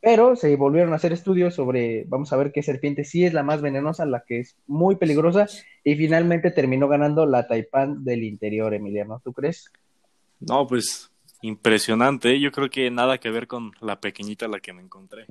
[0.00, 3.42] Pero se volvieron a hacer estudios sobre, vamos a ver qué serpiente sí es la
[3.42, 5.46] más venenosa, la que es muy peligrosa,
[5.82, 9.20] y finalmente terminó ganando la taipán del interior, Emiliano.
[9.24, 9.70] ¿Tú crees?
[10.40, 11.10] No, pues
[11.42, 12.32] impresionante.
[12.32, 12.40] ¿eh?
[12.40, 15.26] Yo creo que nada que ver con la pequeñita a la que me encontré.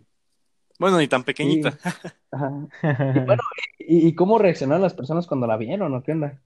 [0.77, 1.71] Bueno, ni tan pequeñita.
[1.71, 2.88] Sí.
[3.15, 3.41] Y bueno,
[3.79, 6.41] ¿y, y cómo reaccionaron las personas cuando la vieron o qué onda?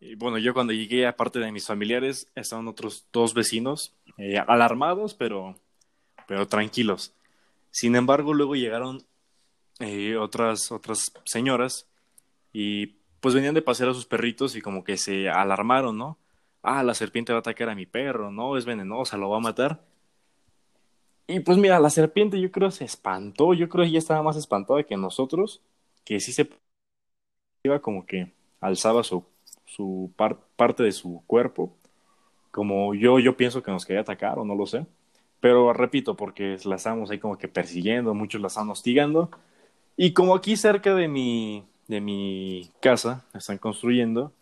[0.00, 5.14] Y bueno, yo cuando llegué, aparte de mis familiares, estaban otros dos vecinos, eh, alarmados,
[5.14, 5.56] pero,
[6.26, 7.12] pero tranquilos.
[7.70, 9.04] Sin embargo, luego llegaron
[9.80, 11.88] eh, otras, otras señoras
[12.52, 16.18] y pues venían de pasear a sus perritos y como que se alarmaron, ¿no?
[16.62, 18.56] Ah, la serpiente va a atacar a mi perro, ¿no?
[18.56, 19.84] Es venenosa, lo va a matar.
[21.26, 24.36] Y pues mira, la serpiente yo creo se espantó, yo creo que ella estaba más
[24.36, 25.60] espantada que nosotros,
[26.04, 26.48] que sí se
[27.64, 29.24] iba como que alzaba su,
[29.68, 31.72] su par parte de su cuerpo,
[32.50, 34.86] como yo, yo pienso que nos quería atacar o no lo sé.
[35.40, 39.30] Pero repito, porque la estamos ahí como que persiguiendo, muchos la están hostigando.
[39.96, 44.32] Y como aquí cerca de mi, de mi casa están construyendo,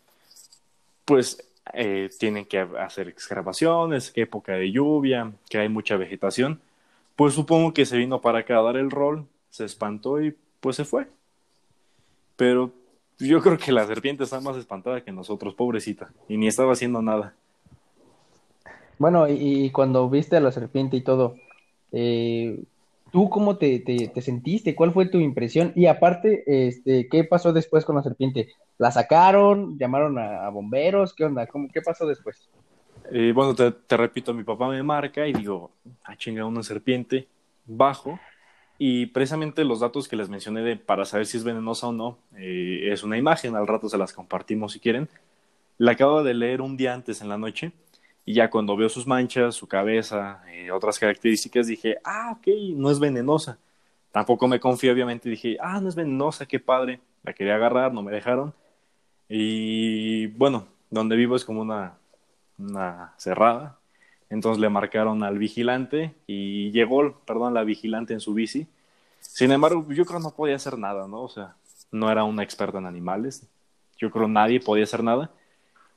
[1.05, 6.61] pues eh, tienen que hacer excavaciones, época de lluvia, que hay mucha vegetación.
[7.15, 10.75] Pues supongo que se vino para acá a dar el rol, se espantó y pues
[10.77, 11.07] se fue.
[12.35, 12.71] Pero
[13.19, 17.01] yo creo que la serpiente está más espantada que nosotros, pobrecita, y ni estaba haciendo
[17.01, 17.33] nada.
[18.99, 21.35] Bueno, y, y cuando viste a la serpiente y todo,
[21.91, 22.63] eh,
[23.11, 24.75] ¿tú cómo te, te, te, sentiste?
[24.75, 25.71] ¿Cuál fue tu impresión?
[25.75, 28.49] Y aparte, este, ¿qué pasó después con la serpiente?
[28.77, 29.77] ¿La sacaron?
[29.77, 31.13] ¿Llamaron a, a bomberos?
[31.13, 31.47] ¿Qué onda?
[31.47, 32.49] ¿Cómo, ¿Qué pasó después?
[33.11, 35.71] Eh, bueno, te, te, repito, mi papá me marca y digo,
[36.03, 37.27] ah, chinga, una serpiente,
[37.65, 38.19] bajo,
[38.77, 42.89] y precisamente los datos que les mencioné para saber si es venenosa o no, eh,
[42.91, 45.09] es una imagen, al rato se las compartimos si quieren.
[45.77, 47.71] La acabo de leer un día antes en la noche
[48.25, 52.91] y ya cuando veo sus manchas, su cabeza, eh, otras características, dije, ah, ok, no
[52.91, 53.57] es venenosa.
[54.11, 56.99] Tampoco me confié, obviamente, dije, ah, no es venenosa, qué padre.
[57.23, 58.53] La quería agarrar, no me dejaron.
[59.29, 61.97] Y bueno, donde vivo es como una,
[62.57, 63.79] una cerrada.
[64.29, 68.67] Entonces le marcaron al vigilante y llegó, perdón, la vigilante en su bici.
[69.19, 71.21] Sin embargo, yo creo no podía hacer nada, ¿no?
[71.21, 71.55] O sea,
[71.91, 73.47] no era una experta en animales.
[73.97, 75.31] Yo creo nadie podía hacer nada.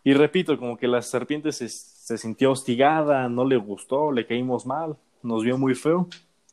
[0.03, 4.97] Y repito, como que la serpiente se, sintió hostigada, no le gustó, le caímos mal,
[5.23, 6.09] nos vio muy feo.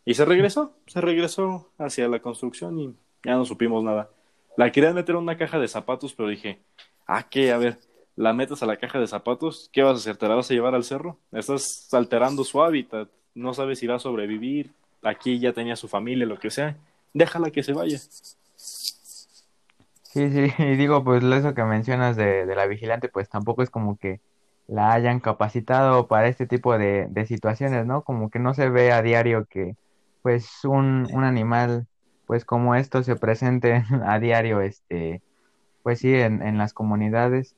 [0.05, 4.09] Y se regresó, se regresó hacia la construcción y ya no supimos nada.
[4.57, 6.59] La quería meter en una caja de zapatos, pero dije,
[7.05, 7.51] ah, ¿qué?
[7.51, 7.77] A ver,
[8.17, 10.17] la metes a la caja de zapatos, ¿qué vas a hacer?
[10.17, 11.17] ¿Te la vas a llevar al cerro?
[11.31, 14.71] Estás alterando su hábitat, no sabes si va a sobrevivir,
[15.03, 16.75] aquí ya tenía su familia, lo que sea,
[17.13, 17.99] déjala que se vaya.
[18.57, 23.69] Sí, sí, y digo, pues eso que mencionas de, de la vigilante, pues tampoco es
[23.69, 24.19] como que
[24.67, 28.01] la hayan capacitado para este tipo de, de situaciones, ¿no?
[28.01, 29.75] Como que no se ve a diario que
[30.23, 31.87] pues un, un animal
[32.25, 35.21] pues como esto se presente a diario, este,
[35.83, 37.56] pues sí, en, en las comunidades.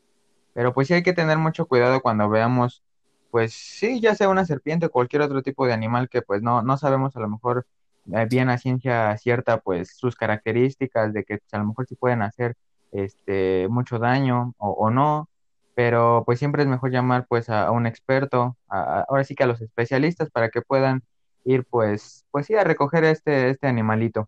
[0.60, 2.84] Pero pues sí hay que tener mucho cuidado cuando veamos,
[3.32, 6.62] pues sí, ya sea una serpiente o cualquier otro tipo de animal que pues no,
[6.62, 7.66] no sabemos a lo mejor
[8.12, 11.96] eh, bien a ciencia cierta pues sus características de que pues, a lo mejor sí
[11.96, 12.58] pueden hacer
[12.92, 15.30] este mucho daño o, no,
[15.76, 19.48] pero pues siempre es mejor llamar pues a, un experto, a, ahora sí que a
[19.48, 21.04] los especialistas para que puedan
[21.46, 24.28] ir pues, pues sí a recoger este, este animalito.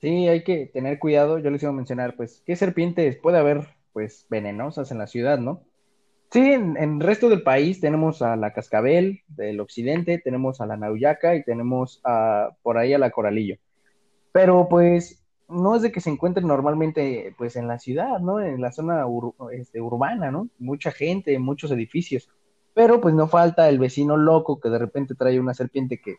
[0.00, 3.78] Sí, hay que tener cuidado, yo les iba a mencionar pues qué serpientes puede haber
[3.92, 5.62] pues venenosas en la ciudad, ¿no?
[6.30, 10.76] Sí, en, el resto del país tenemos a la cascabel del occidente, tenemos a la
[10.76, 13.56] nauyaca y tenemos a, por ahí a la coralillo.
[14.32, 18.40] Pero pues no es de que se encuentren normalmente pues en la ciudad, ¿no?
[18.40, 19.04] En la zona
[19.52, 20.48] este, urbana, ¿no?
[20.58, 22.30] Mucha gente, muchos edificios.
[22.74, 26.18] Pero pues no falta el vecino loco que de repente trae una serpiente que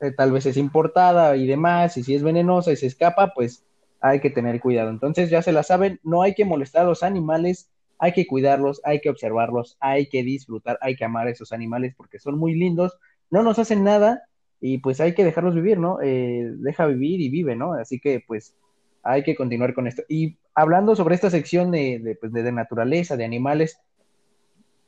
[0.00, 3.64] eh, tal vez es importada y demás, y si es venenosa y se escapa, pues
[4.04, 4.90] hay que tener cuidado.
[4.90, 8.82] Entonces ya se la saben, no hay que molestar a los animales, hay que cuidarlos,
[8.84, 12.54] hay que observarlos, hay que disfrutar, hay que amar a esos animales porque son muy
[12.54, 12.98] lindos,
[13.30, 14.24] no nos hacen nada
[14.60, 16.02] y pues hay que dejarlos vivir, ¿no?
[16.02, 17.72] Eh, deja vivir y vive, ¿no?
[17.72, 18.54] Así que pues
[19.02, 20.02] hay que continuar con esto.
[20.06, 23.80] Y hablando sobre esta sección de, de, pues, de, naturaleza, de animales,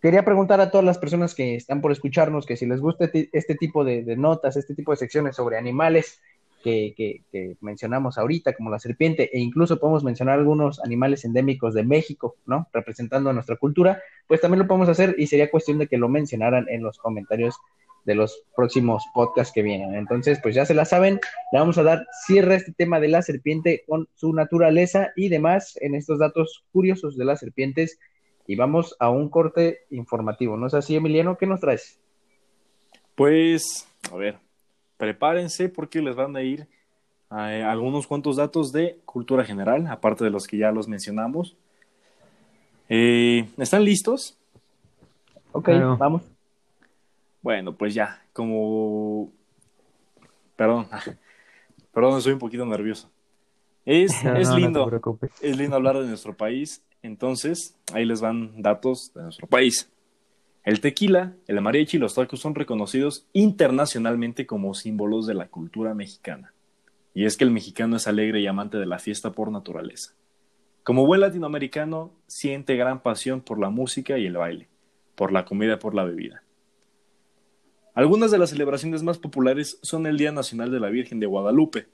[0.02, 3.55] quería preguntar a todas las personas que están por escucharnos que si les gusta este,
[3.55, 6.20] tipo de, notas, este tipo de secciones sobre animales
[6.66, 11.74] que, que, que, mencionamos ahorita, como la serpiente, e incluso podemos mencionar algunos animales endémicos
[11.74, 12.66] de México, ¿no?
[12.72, 16.09] Representando a nuestra cultura, pues también lo podemos hacer y sería cuestión de que lo
[16.09, 17.55] mencionaran en los comentarios
[18.05, 19.94] de los próximos podcasts que vienen.
[19.94, 21.20] Entonces, pues ya se la saben,
[21.52, 25.29] le vamos a dar cierre a este tema de la serpiente con su naturaleza y
[25.29, 28.00] demás en estos datos curiosos de las serpientes.
[28.48, 30.57] Y vamos a un corte informativo.
[30.57, 31.38] ¿No es así, Emiliano?
[31.38, 32.00] ¿Qué nos traes?
[33.14, 34.38] Pues, a ver,
[34.96, 36.68] prepárense porque les van a ir
[37.30, 41.56] eh, algunos cuantos datos de cultura general, aparte de los que ya los mencionamos.
[42.88, 44.38] Eh, ¿Están listos?
[45.52, 45.96] Ok, claro.
[45.96, 46.22] vamos.
[47.42, 49.30] Bueno, pues ya, como...
[50.56, 50.88] Perdón,
[51.92, 53.11] perdón, soy un poquito nervioso.
[53.85, 58.62] Es, no, es lindo, no es lindo hablar de nuestro país, entonces ahí les van
[58.62, 59.88] datos de nuestro país.
[60.66, 65.94] El tequila, el mariachi y los tacos son reconocidos internacionalmente como símbolos de la cultura
[65.94, 66.55] mexicana.
[67.14, 70.14] Y es que el mexicano es alegre y amante de la fiesta por naturaleza.
[70.83, 74.66] Como buen latinoamericano, siente gran pasión por la música y el baile,
[75.14, 76.42] por la comida y por la bebida.
[77.94, 81.87] Algunas de las celebraciones más populares son el Día Nacional de la Virgen de Guadalupe,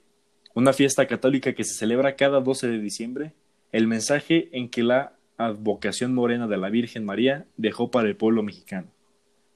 [0.55, 3.33] una fiesta católica que se celebra cada 12 de diciembre,
[3.71, 8.43] el mensaje en que la advocación morena de la Virgen María dejó para el pueblo
[8.43, 8.87] mexicano.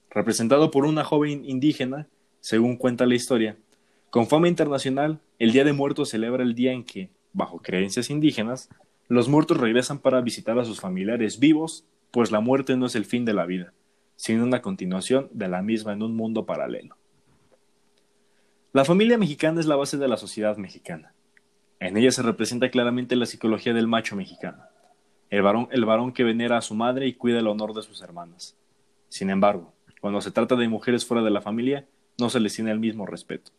[0.10, 2.08] Representado por una joven indígena,
[2.40, 3.58] según cuenta la historia,
[4.10, 8.70] con fama internacional, el Día de Muertos celebra el día en que, bajo creencias indígenas,
[9.10, 13.06] los muertos regresan para visitar a sus familiares vivos, pues la muerte no es el
[13.06, 13.74] fin de la vida,
[14.16, 16.98] sino una continuación de la misma en un mundo paralelo.
[18.74, 21.14] La familia mexicana es la base de la sociedad mexicana.
[21.80, 24.64] En ella se representa claramente la psicología del macho mexicano,
[25.30, 28.02] el varón, el varón que venera a su madre y cuida el honor de sus
[28.02, 28.56] hermanas.
[29.10, 31.86] Sin embargo, cuando se trata de mujeres fuera de la familia,
[32.20, 33.52] no se les tiene el mismo respeto.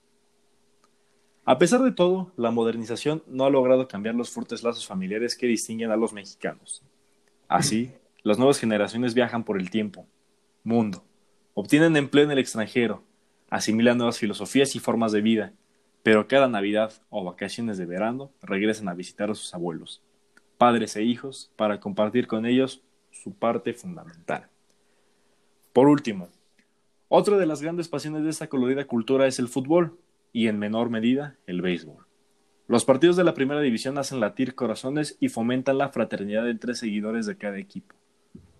[1.44, 5.46] A pesar de todo, la modernización no ha logrado cambiar los fuertes lazos familiares que
[5.46, 6.82] distinguen a los mexicanos.
[7.48, 10.06] Así, las nuevas generaciones viajan por el tiempo,
[10.62, 11.02] mundo,
[11.54, 13.02] obtienen empleo en el extranjero,
[13.48, 15.52] asimilan nuevas filosofías y formas de vida,
[16.02, 20.02] pero cada Navidad o vacaciones de verano regresan a visitar a sus abuelos,
[20.58, 24.48] padres e hijos, para compartir con ellos su parte fundamental.
[25.72, 26.28] Por último,
[27.08, 29.96] otra de las grandes pasiones de esta colorida cultura es el fútbol,
[30.32, 32.04] y en menor medida el béisbol.
[32.66, 37.24] Los partidos de la primera división hacen latir corazones y fomentan la fraternidad entre seguidores
[37.24, 37.94] de cada equipo.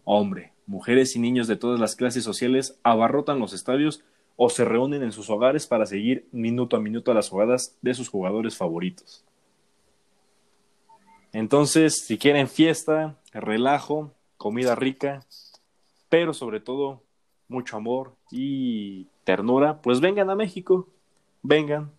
[0.05, 4.03] Hombre, mujeres y niños de todas las clases sociales abarrotan los estadios
[4.37, 8.09] o se reúnen en sus hogares para seguir minuto a minuto las jugadas de sus
[8.09, 9.25] jugadores favoritos.
[11.33, 15.25] Entonces, si quieren fiesta, relajo, comida rica,
[16.09, 17.03] pero sobre todo
[17.49, 20.89] mucho amor y ternura, pues vengan a México
[21.43, 21.91] vengan,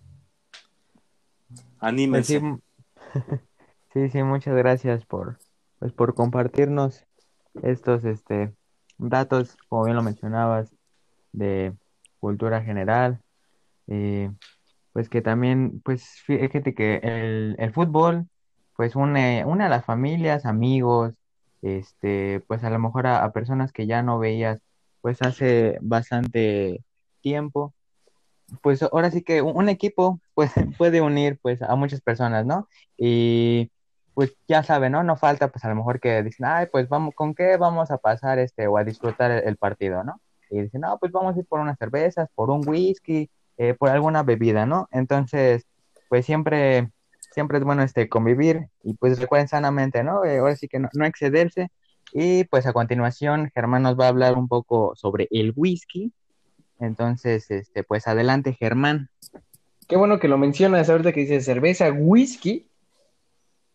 [1.79, 2.39] anímense.
[2.39, 2.61] Pues
[3.93, 5.37] sí, sí, muchas gracias por,
[5.79, 7.05] pues, por compartirnos
[7.63, 8.53] estos este,
[8.97, 10.73] datos, como bien lo mencionabas,
[11.31, 11.73] de
[12.19, 13.21] cultura general.
[13.87, 14.31] Eh,
[14.93, 18.27] pues que también, pues fíjate que el, el fútbol,
[18.79, 21.13] pues une, une a las familias, amigos,
[21.61, 24.61] este, pues a lo mejor a, personas que ya no veías,
[25.01, 26.81] pues hace bastante
[27.19, 27.73] tiempo
[28.61, 32.69] pues ahora sí que un equipo pues puede unir pues a muchas personas, ¿no?
[32.97, 33.69] Y
[34.13, 35.03] pues ya saben, ¿no?
[35.03, 37.97] No falta pues a lo mejor que dicen, ay, pues vamos, ¿con qué vamos a
[37.97, 40.21] pasar este o a disfrutar el, partido, ¿no?
[40.49, 43.89] Y dicen, no, pues vamos a ir por unas cervezas, por un whisky, eh, por
[43.89, 44.87] alguna bebida, ¿no?
[44.91, 45.65] Entonces,
[46.07, 46.89] pues siempre,
[47.39, 50.23] siempre es bueno este convivir y pues recuerden sanamente, ¿no?
[50.23, 51.71] Eh, ahora sí que no, excederse.
[52.13, 56.13] Y pues a continuación, Germán nos va a hablar un poco sobre el whisky
[56.79, 59.09] entonces, este, pues adelante, Germán.
[59.87, 62.67] Qué bueno que lo mencionas ahorita que dice cerveza, whisky.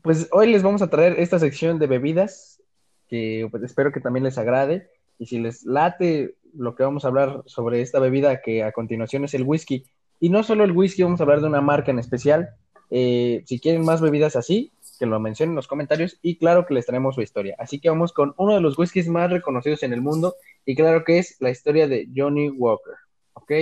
[0.03, 2.63] Pues hoy les vamos a traer esta sección de bebidas
[3.09, 4.89] que pues, espero que también les agrade.
[5.19, 9.25] Y si les late lo que vamos a hablar sobre esta bebida que a continuación
[9.25, 9.85] es el whisky.
[10.21, 12.51] Y no solo el whisky, vamos a hablar de una marca en especial.
[12.91, 16.75] Eh, si quieren más bebidas así, que lo mencionen en los comentarios y claro que
[16.75, 17.57] les traemos su historia.
[17.59, 21.05] Así que vamos con uno de los whiskies más reconocidos en el mundo y claro
[21.05, 22.95] que es la historia de Johnny Walker.
[23.33, 23.53] ¿Ok?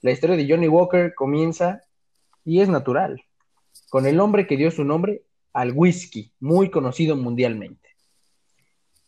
[0.00, 1.82] La historia de Johnny Walker comienza
[2.44, 3.22] y es natural,
[3.88, 7.90] con el hombre que dio su nombre al whisky, muy conocido mundialmente.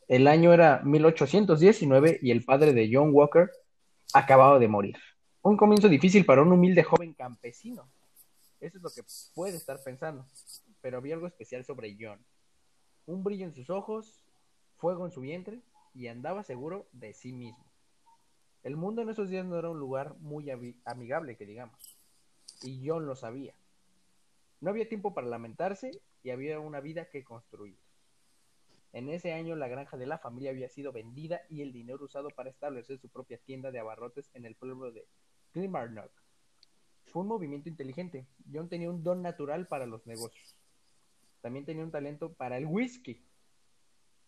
[0.06, 3.50] El año era 1819 y el padre de John Walker
[4.12, 4.96] acababa de morir.
[5.42, 7.90] Un comienzo difícil para un humilde joven campesino.
[8.64, 9.02] Eso es lo que
[9.34, 10.24] puede estar pensando.
[10.80, 12.18] Pero había algo especial sobre John.
[13.04, 14.22] Un brillo en sus ojos,
[14.78, 15.60] fuego en su vientre
[15.92, 17.62] y andaba seguro de sí mismo.
[18.62, 21.78] El mundo en esos días no era un lugar muy ami- amigable, que digamos.
[22.62, 23.54] Y John lo sabía.
[24.60, 25.90] No había tiempo para lamentarse
[26.22, 27.76] y había una vida que construir.
[28.94, 32.30] En ese año la granja de la familia había sido vendida y el dinero usado
[32.30, 35.06] para establecer su propia tienda de abarrotes en el pueblo de
[35.52, 36.23] Kilmarnock.
[37.14, 38.26] Fue un movimiento inteligente.
[38.52, 40.56] John tenía un don natural para los negocios.
[41.42, 43.24] También tenía un talento para el whisky.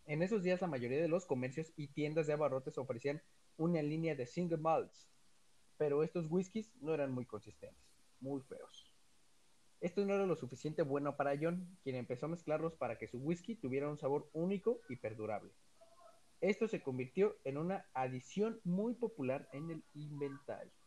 [0.04, 3.20] En esos días la mayoría de los comercios y tiendas de abarrotes ofrecían
[3.56, 5.10] una línea de single malts,
[5.76, 7.84] pero estos whiskies no eran muy consistentes,
[8.20, 8.88] muy feos.
[9.80, 13.18] Esto no era lo suficiente bueno para John, quien empezó a mezclarlos para que su
[13.18, 15.50] whisky tuviera un sabor único y perdurable.
[16.40, 20.85] Esto se convirtió en una adición muy popular en el inventario.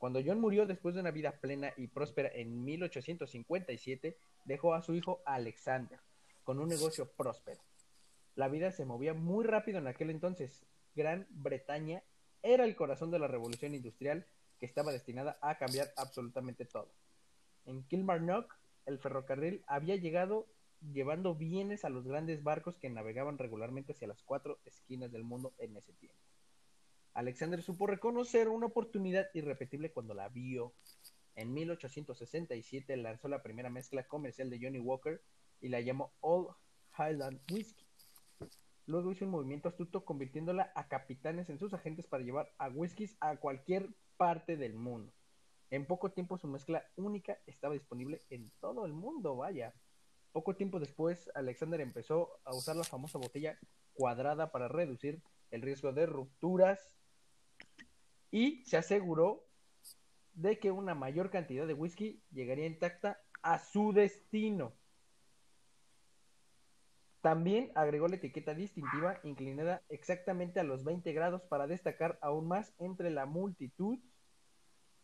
[0.00, 4.94] Cuando John murió después de una vida plena y próspera en 1857, dejó a su
[4.94, 6.00] hijo Alexander
[6.42, 7.60] con un negocio próspero.
[8.34, 10.64] La vida se movía muy rápido en aquel entonces.
[10.94, 12.02] Gran Bretaña
[12.42, 14.24] era el corazón de la revolución industrial
[14.58, 16.90] que estaba destinada a cambiar absolutamente todo.
[17.66, 20.46] En Kilmarnock, el ferrocarril había llegado
[20.80, 25.52] llevando bienes a los grandes barcos que navegaban regularmente hacia las cuatro esquinas del mundo
[25.58, 26.29] en ese tiempo.
[27.14, 30.74] Alexander supo reconocer una oportunidad irrepetible cuando la vio.
[31.34, 35.22] En 1867 lanzó la primera mezcla comercial de Johnny Walker
[35.60, 36.48] y la llamó Old
[36.98, 37.86] Highland Whiskey.
[38.86, 43.16] Luego hizo un movimiento astuto convirtiéndola a capitanes en sus agentes para llevar a whiskies
[43.20, 45.12] a cualquier parte del mundo.
[45.70, 49.74] En poco tiempo su mezcla única estaba disponible en todo el mundo, vaya.
[50.32, 53.58] Poco tiempo después, Alexander empezó a usar la famosa botella
[53.94, 56.99] cuadrada para reducir el riesgo de rupturas
[58.30, 59.44] y se aseguró
[60.34, 64.74] de que una mayor cantidad de whisky llegaría intacta a su destino.
[67.20, 72.72] También agregó la etiqueta distintiva inclinada exactamente a los 20 grados para destacar aún más
[72.78, 73.98] entre la multitud.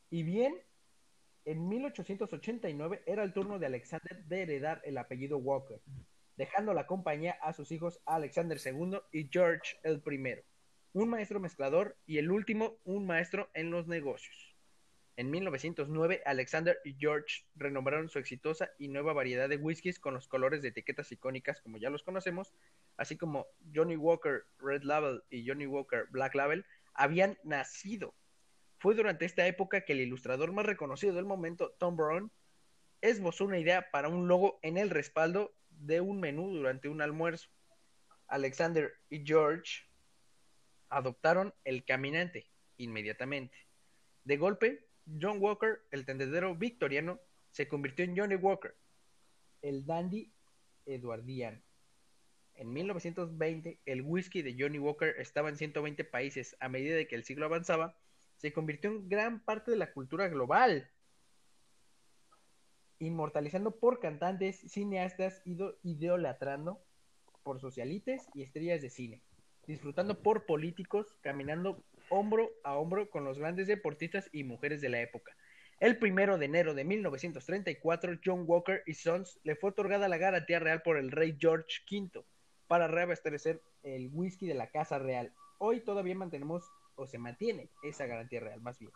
[0.09, 0.55] Y bien,
[1.45, 5.81] en 1889 era el turno de Alexander de heredar el apellido Walker,
[6.37, 10.43] dejando la compañía a sus hijos Alexander II y George el I,
[10.97, 14.57] un maestro mezclador y el último un maestro en los negocios.
[15.16, 20.26] En 1909, Alexander y George renombraron su exitosa y nueva variedad de whiskies con los
[20.26, 22.55] colores de etiquetas icónicas como ya los conocemos,
[22.97, 28.14] así como Johnny Walker Red Label y Johnny Walker Black Label habían nacido.
[28.78, 32.32] Fue durante esta época que el ilustrador más reconocido del momento, Tom Brown,
[33.03, 37.51] esbozó una idea para un logo en el respaldo de un menú durante un almuerzo.
[38.28, 39.86] Alexander y George
[40.97, 42.47] adoptaron el caminante
[42.78, 43.57] inmediatamente.
[44.24, 44.86] De golpe,
[45.20, 47.20] John Walker, el tendedero victoriano,
[47.51, 48.74] se convirtió en Johnny Walker,
[49.62, 50.32] el dandy
[50.86, 51.61] eduardiano.
[52.55, 56.57] En 1920, el whisky de Johnny Walker estaba en 120 países.
[56.61, 57.99] A medida de que el siglo avanzaba,
[58.36, 60.90] se convirtió en gran parte de la cultura global,
[62.99, 66.82] inmortalizando por cantantes, cineastas, ido- idolatrando
[67.42, 69.22] por socialites y estrellas de cine,
[69.67, 75.01] disfrutando por políticos, caminando hombro a hombro con los grandes deportistas y mujeres de la
[75.01, 75.37] época.
[75.79, 80.59] El primero de enero de 1934, John Walker y Sons le fue otorgada la garantía
[80.59, 82.25] real por el rey George V
[82.67, 85.33] para reabastecer el whisky de la Casa Real.
[85.59, 86.64] Hoy todavía mantenemos,
[86.95, 88.91] o se mantiene, esa garantía real, más bien.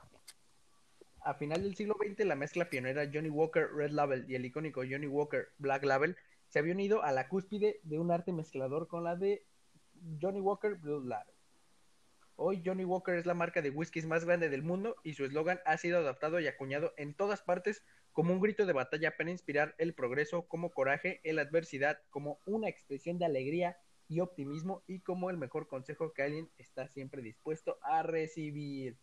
[1.23, 4.81] A final del siglo XX, la mezcla pionera Johnny Walker Red Label y el icónico
[4.89, 6.16] Johnny Walker Black Label
[6.49, 9.45] se había unido a la cúspide de un arte mezclador con la de
[10.20, 11.34] Johnny Walker Blue Label.
[12.36, 15.61] Hoy Johnny Walker es la marca de whiskies más grande del mundo y su eslogan
[15.66, 19.74] ha sido adaptado y acuñado en todas partes como un grito de batalla para inspirar
[19.78, 23.76] el progreso, como coraje en la adversidad, como una expresión de alegría
[24.09, 28.96] y optimismo y como el mejor consejo que alguien está siempre dispuesto a recibir.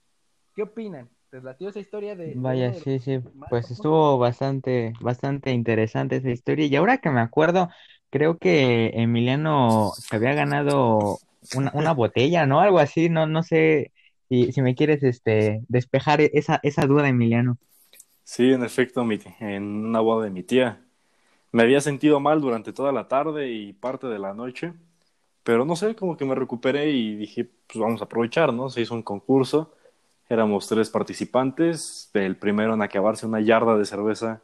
[0.53, 1.09] ¿Qué opinan?
[1.31, 2.33] ¿Les latió esa historia de...
[2.35, 3.19] Vaya, sí, sí,
[3.49, 6.65] pues estuvo bastante, bastante interesante esa historia.
[6.65, 7.69] Y ahora que me acuerdo,
[8.09, 11.19] creo que Emiliano se había ganado
[11.55, 12.59] una, botella, ¿no?
[12.59, 13.91] Algo así, no, no sé
[14.29, 17.57] si, si me quieres este despejar esa, esa duda, Emiliano.
[18.23, 20.81] Sí, en efecto, mi en una boda de mi tía.
[21.51, 24.73] Me había sentido mal durante toda la tarde y parte de la noche,
[25.43, 28.69] pero no sé, como que me recuperé y dije, pues vamos a aprovechar, ¿no?
[28.69, 29.73] Se hizo un concurso,
[30.29, 34.41] éramos tres participantes, el primero en acabarse una yarda de cerveza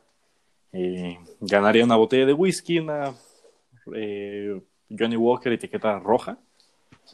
[0.73, 3.13] eh, ganaría una botella de whisky, una
[3.95, 6.37] eh, Johnny Walker etiqueta roja,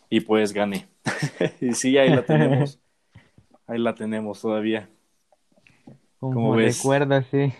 [0.09, 0.88] y pues gané.
[1.61, 2.80] y sí, ahí la tenemos.
[3.67, 4.89] ahí la tenemos todavía.
[6.20, 6.78] Como ¿Cómo ves?
[6.78, 7.53] recuerdo, sí.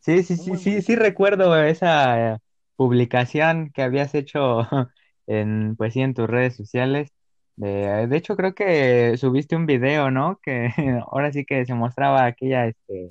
[0.00, 2.40] Sí, sí, sí, sí, sí recuerdo esa
[2.76, 4.60] publicación que habías hecho
[5.26, 7.12] en, pues sí, en tus redes sociales.
[7.56, 10.40] De, de hecho, creo que subiste un video, ¿no?
[10.42, 10.70] Que
[11.10, 13.10] ahora sí que se mostraba aquella, este,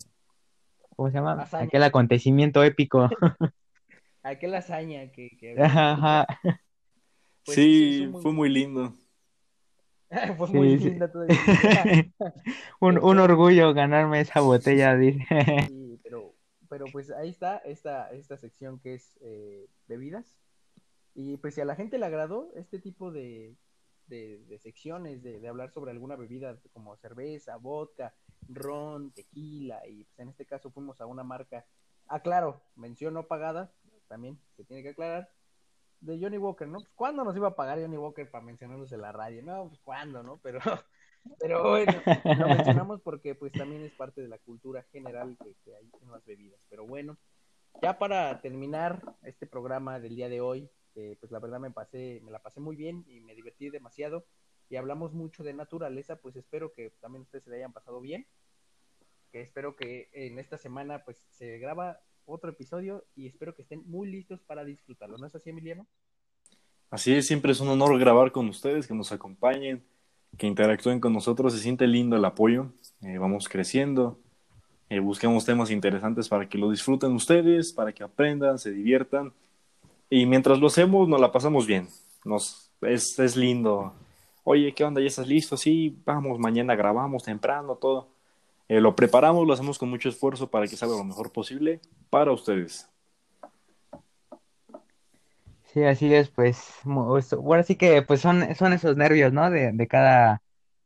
[0.95, 1.47] ¿cómo se llama?
[1.51, 3.09] Aquel acontecimiento épico.
[4.23, 6.27] Aquella hazaña que, que Ajá, ajá.
[7.45, 8.93] Pues sí, muy- fue muy lindo.
[10.37, 10.89] fue Sí, muy sí.
[10.89, 11.35] linda todavía.
[12.81, 15.25] Un, un orgullo ganarme esa botella, dice.
[15.67, 16.33] Sí, pero,
[16.69, 20.37] pero pues ahí está esta, esta sección que es eh, bebidas.
[21.15, 23.55] Y pues si a la gente le agradó este tipo de,
[24.07, 28.13] de, de secciones, de, de hablar sobre alguna bebida como cerveza, vodka,
[28.47, 31.65] ron, tequila, y pues en este caso fuimos a una marca,
[32.07, 33.71] ah claro, mención no pagada,
[34.09, 35.29] también se tiene que aclarar,
[36.01, 36.79] de Johnny Walker, ¿no?
[36.79, 39.43] Pues, ¿Cuándo nos iba a pagar Johnny Walker para mencionarnos en la radio?
[39.43, 40.39] No, pues cuándo, ¿no?
[40.41, 40.59] Pero,
[41.39, 41.93] pero bueno,
[42.37, 46.25] lo mencionamos porque pues también es parte de la cultura general que, hay en las
[46.25, 46.65] bebidas.
[46.69, 47.17] Pero bueno,
[47.81, 52.21] ya para terminar este programa del día de hoy, que pues la verdad me pasé,
[52.23, 54.25] me la pasé muy bien y me divertí demasiado
[54.69, 58.27] y hablamos mucho de naturaleza, pues espero que también ustedes se le hayan pasado bien.
[59.31, 61.99] Que espero que en esta semana pues se graba
[62.31, 65.17] otro episodio y espero que estén muy listos para disfrutarlo.
[65.17, 65.85] ¿No es así, Emiliano?
[66.89, 69.83] Así es, siempre es un honor grabar con ustedes, que nos acompañen,
[70.37, 71.53] que interactúen con nosotros.
[71.53, 72.71] Se siente lindo el apoyo.
[73.01, 74.19] Eh, vamos creciendo.
[74.89, 79.33] Eh, busquemos temas interesantes para que lo disfruten ustedes, para que aprendan, se diviertan.
[80.09, 81.87] Y mientras lo hacemos, nos la pasamos bien.
[82.25, 83.93] Nos, es, es lindo.
[84.43, 84.99] Oye, ¿qué onda?
[84.99, 85.57] ¿Ya estás listo?
[85.57, 88.07] Sí, vamos, mañana grabamos temprano, todo.
[88.69, 92.31] Eh, lo preparamos, lo hacemos con mucho esfuerzo para que salga lo mejor posible para
[92.31, 92.87] ustedes.
[95.73, 99.49] Sí, así es, pues, mu- es- ahora sí que, pues, son, son esos nervios, ¿no?
[99.51, 100.41] De, de cada,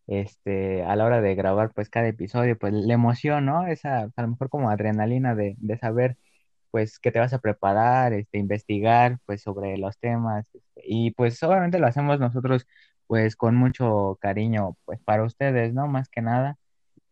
[0.08, 3.68] este, a la hora de grabar, pues, cada episodio, pues, la emoción, ¿no?
[3.68, 6.18] Esa, a lo mejor como adrenalina de, de saber,
[6.72, 11.42] pues, que te vas a preparar, este, investigar, pues, sobre los temas, este, y, pues,
[11.44, 12.68] obviamente lo hacemos nosotros,
[13.08, 15.88] pues, con mucho cariño, pues, para ustedes, ¿no?
[15.88, 16.58] Más que nada,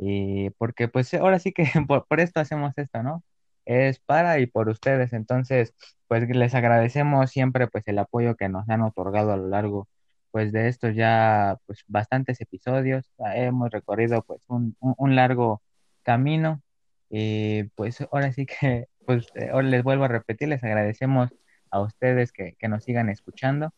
[0.02, 3.24] y porque, pues, ahora sí que por, por esto hacemos esto, ¿no?
[3.66, 5.74] Es para y por ustedes, entonces
[6.10, 9.88] pues les agradecemos siempre pues el apoyo que nos han otorgado a lo largo
[10.32, 13.12] pues de estos ya pues bastantes episodios.
[13.20, 15.62] Ah, Hemos recorrido pues un, un- un largo
[16.04, 16.62] camino
[17.10, 21.32] y pues ahora sí que pues eh, ahora les vuelvo a repetir, les agradecemos
[21.72, 23.72] a ustedes que, que nos sigan escuchando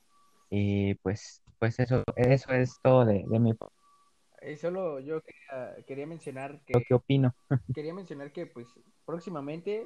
[0.50, 3.76] y pues pues eso eso es todo de, de mi parte,
[4.44, 7.34] Eh, solo yo quería, quería mencionar que lo que opino.
[7.74, 8.68] quería mencionar que pues
[9.06, 9.86] próximamente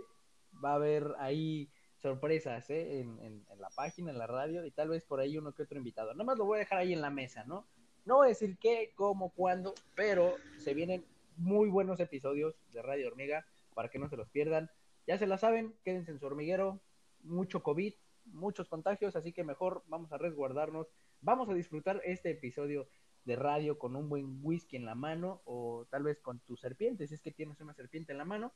[0.63, 2.99] va a haber ahí sorpresas ¿eh?
[3.01, 5.63] en, en- en la página, en la radio y tal vez por ahí uno que
[5.63, 6.11] otro invitado.
[6.13, 7.67] Nada más lo voy a dejar ahí en la mesa, ¿no?
[8.05, 11.03] No voy a decir qué, cómo, cuándo, pero se vienen
[11.35, 14.69] muy buenos episodios de Radio Hormiga para que no se los pierdan.
[15.05, 16.79] Ya se la saben, quédense en su hormiguero,
[17.21, 17.93] mucho COVID,
[18.25, 20.87] muchos contagios, así que mejor vamos a resguardarnos.
[21.21, 22.87] Vamos a disfrutar este episodio
[23.27, 27.05] de radio con un buen whisky en la mano o tal vez con tu serpiente,
[27.07, 28.53] si es que tienes una serpiente en la mano.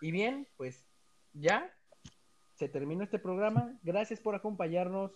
[0.00, 0.86] Y bien, pues
[1.34, 1.70] ya
[2.54, 3.78] se terminó este programa.
[3.82, 5.12] Gracias por acompañarnos.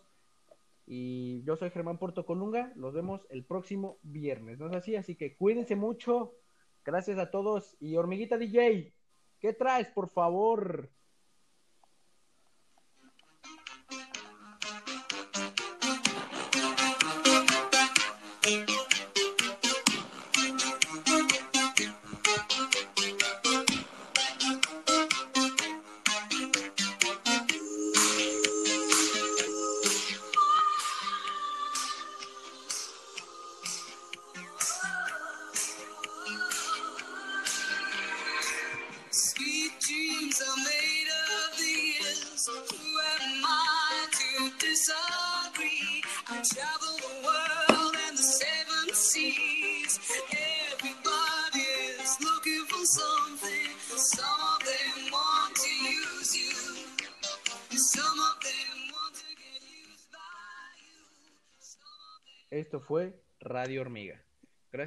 [0.86, 2.70] Y yo soy Germán Porto Colunga.
[2.76, 4.58] Los vemos el próximo viernes.
[4.58, 4.94] ¿No es así?
[4.94, 6.34] Así que cuídense mucho.
[6.84, 7.78] Gracias a todos.
[7.80, 8.92] Y Hormiguita DJ,
[9.40, 10.90] ¿qué traes, por favor?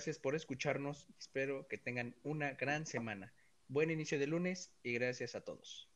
[0.08, 1.06] Gracias por escucharnos.
[1.20, 3.34] Espero que tengan una gran semana.
[3.68, 5.90] Buen inicio de lunes y gracias a todos.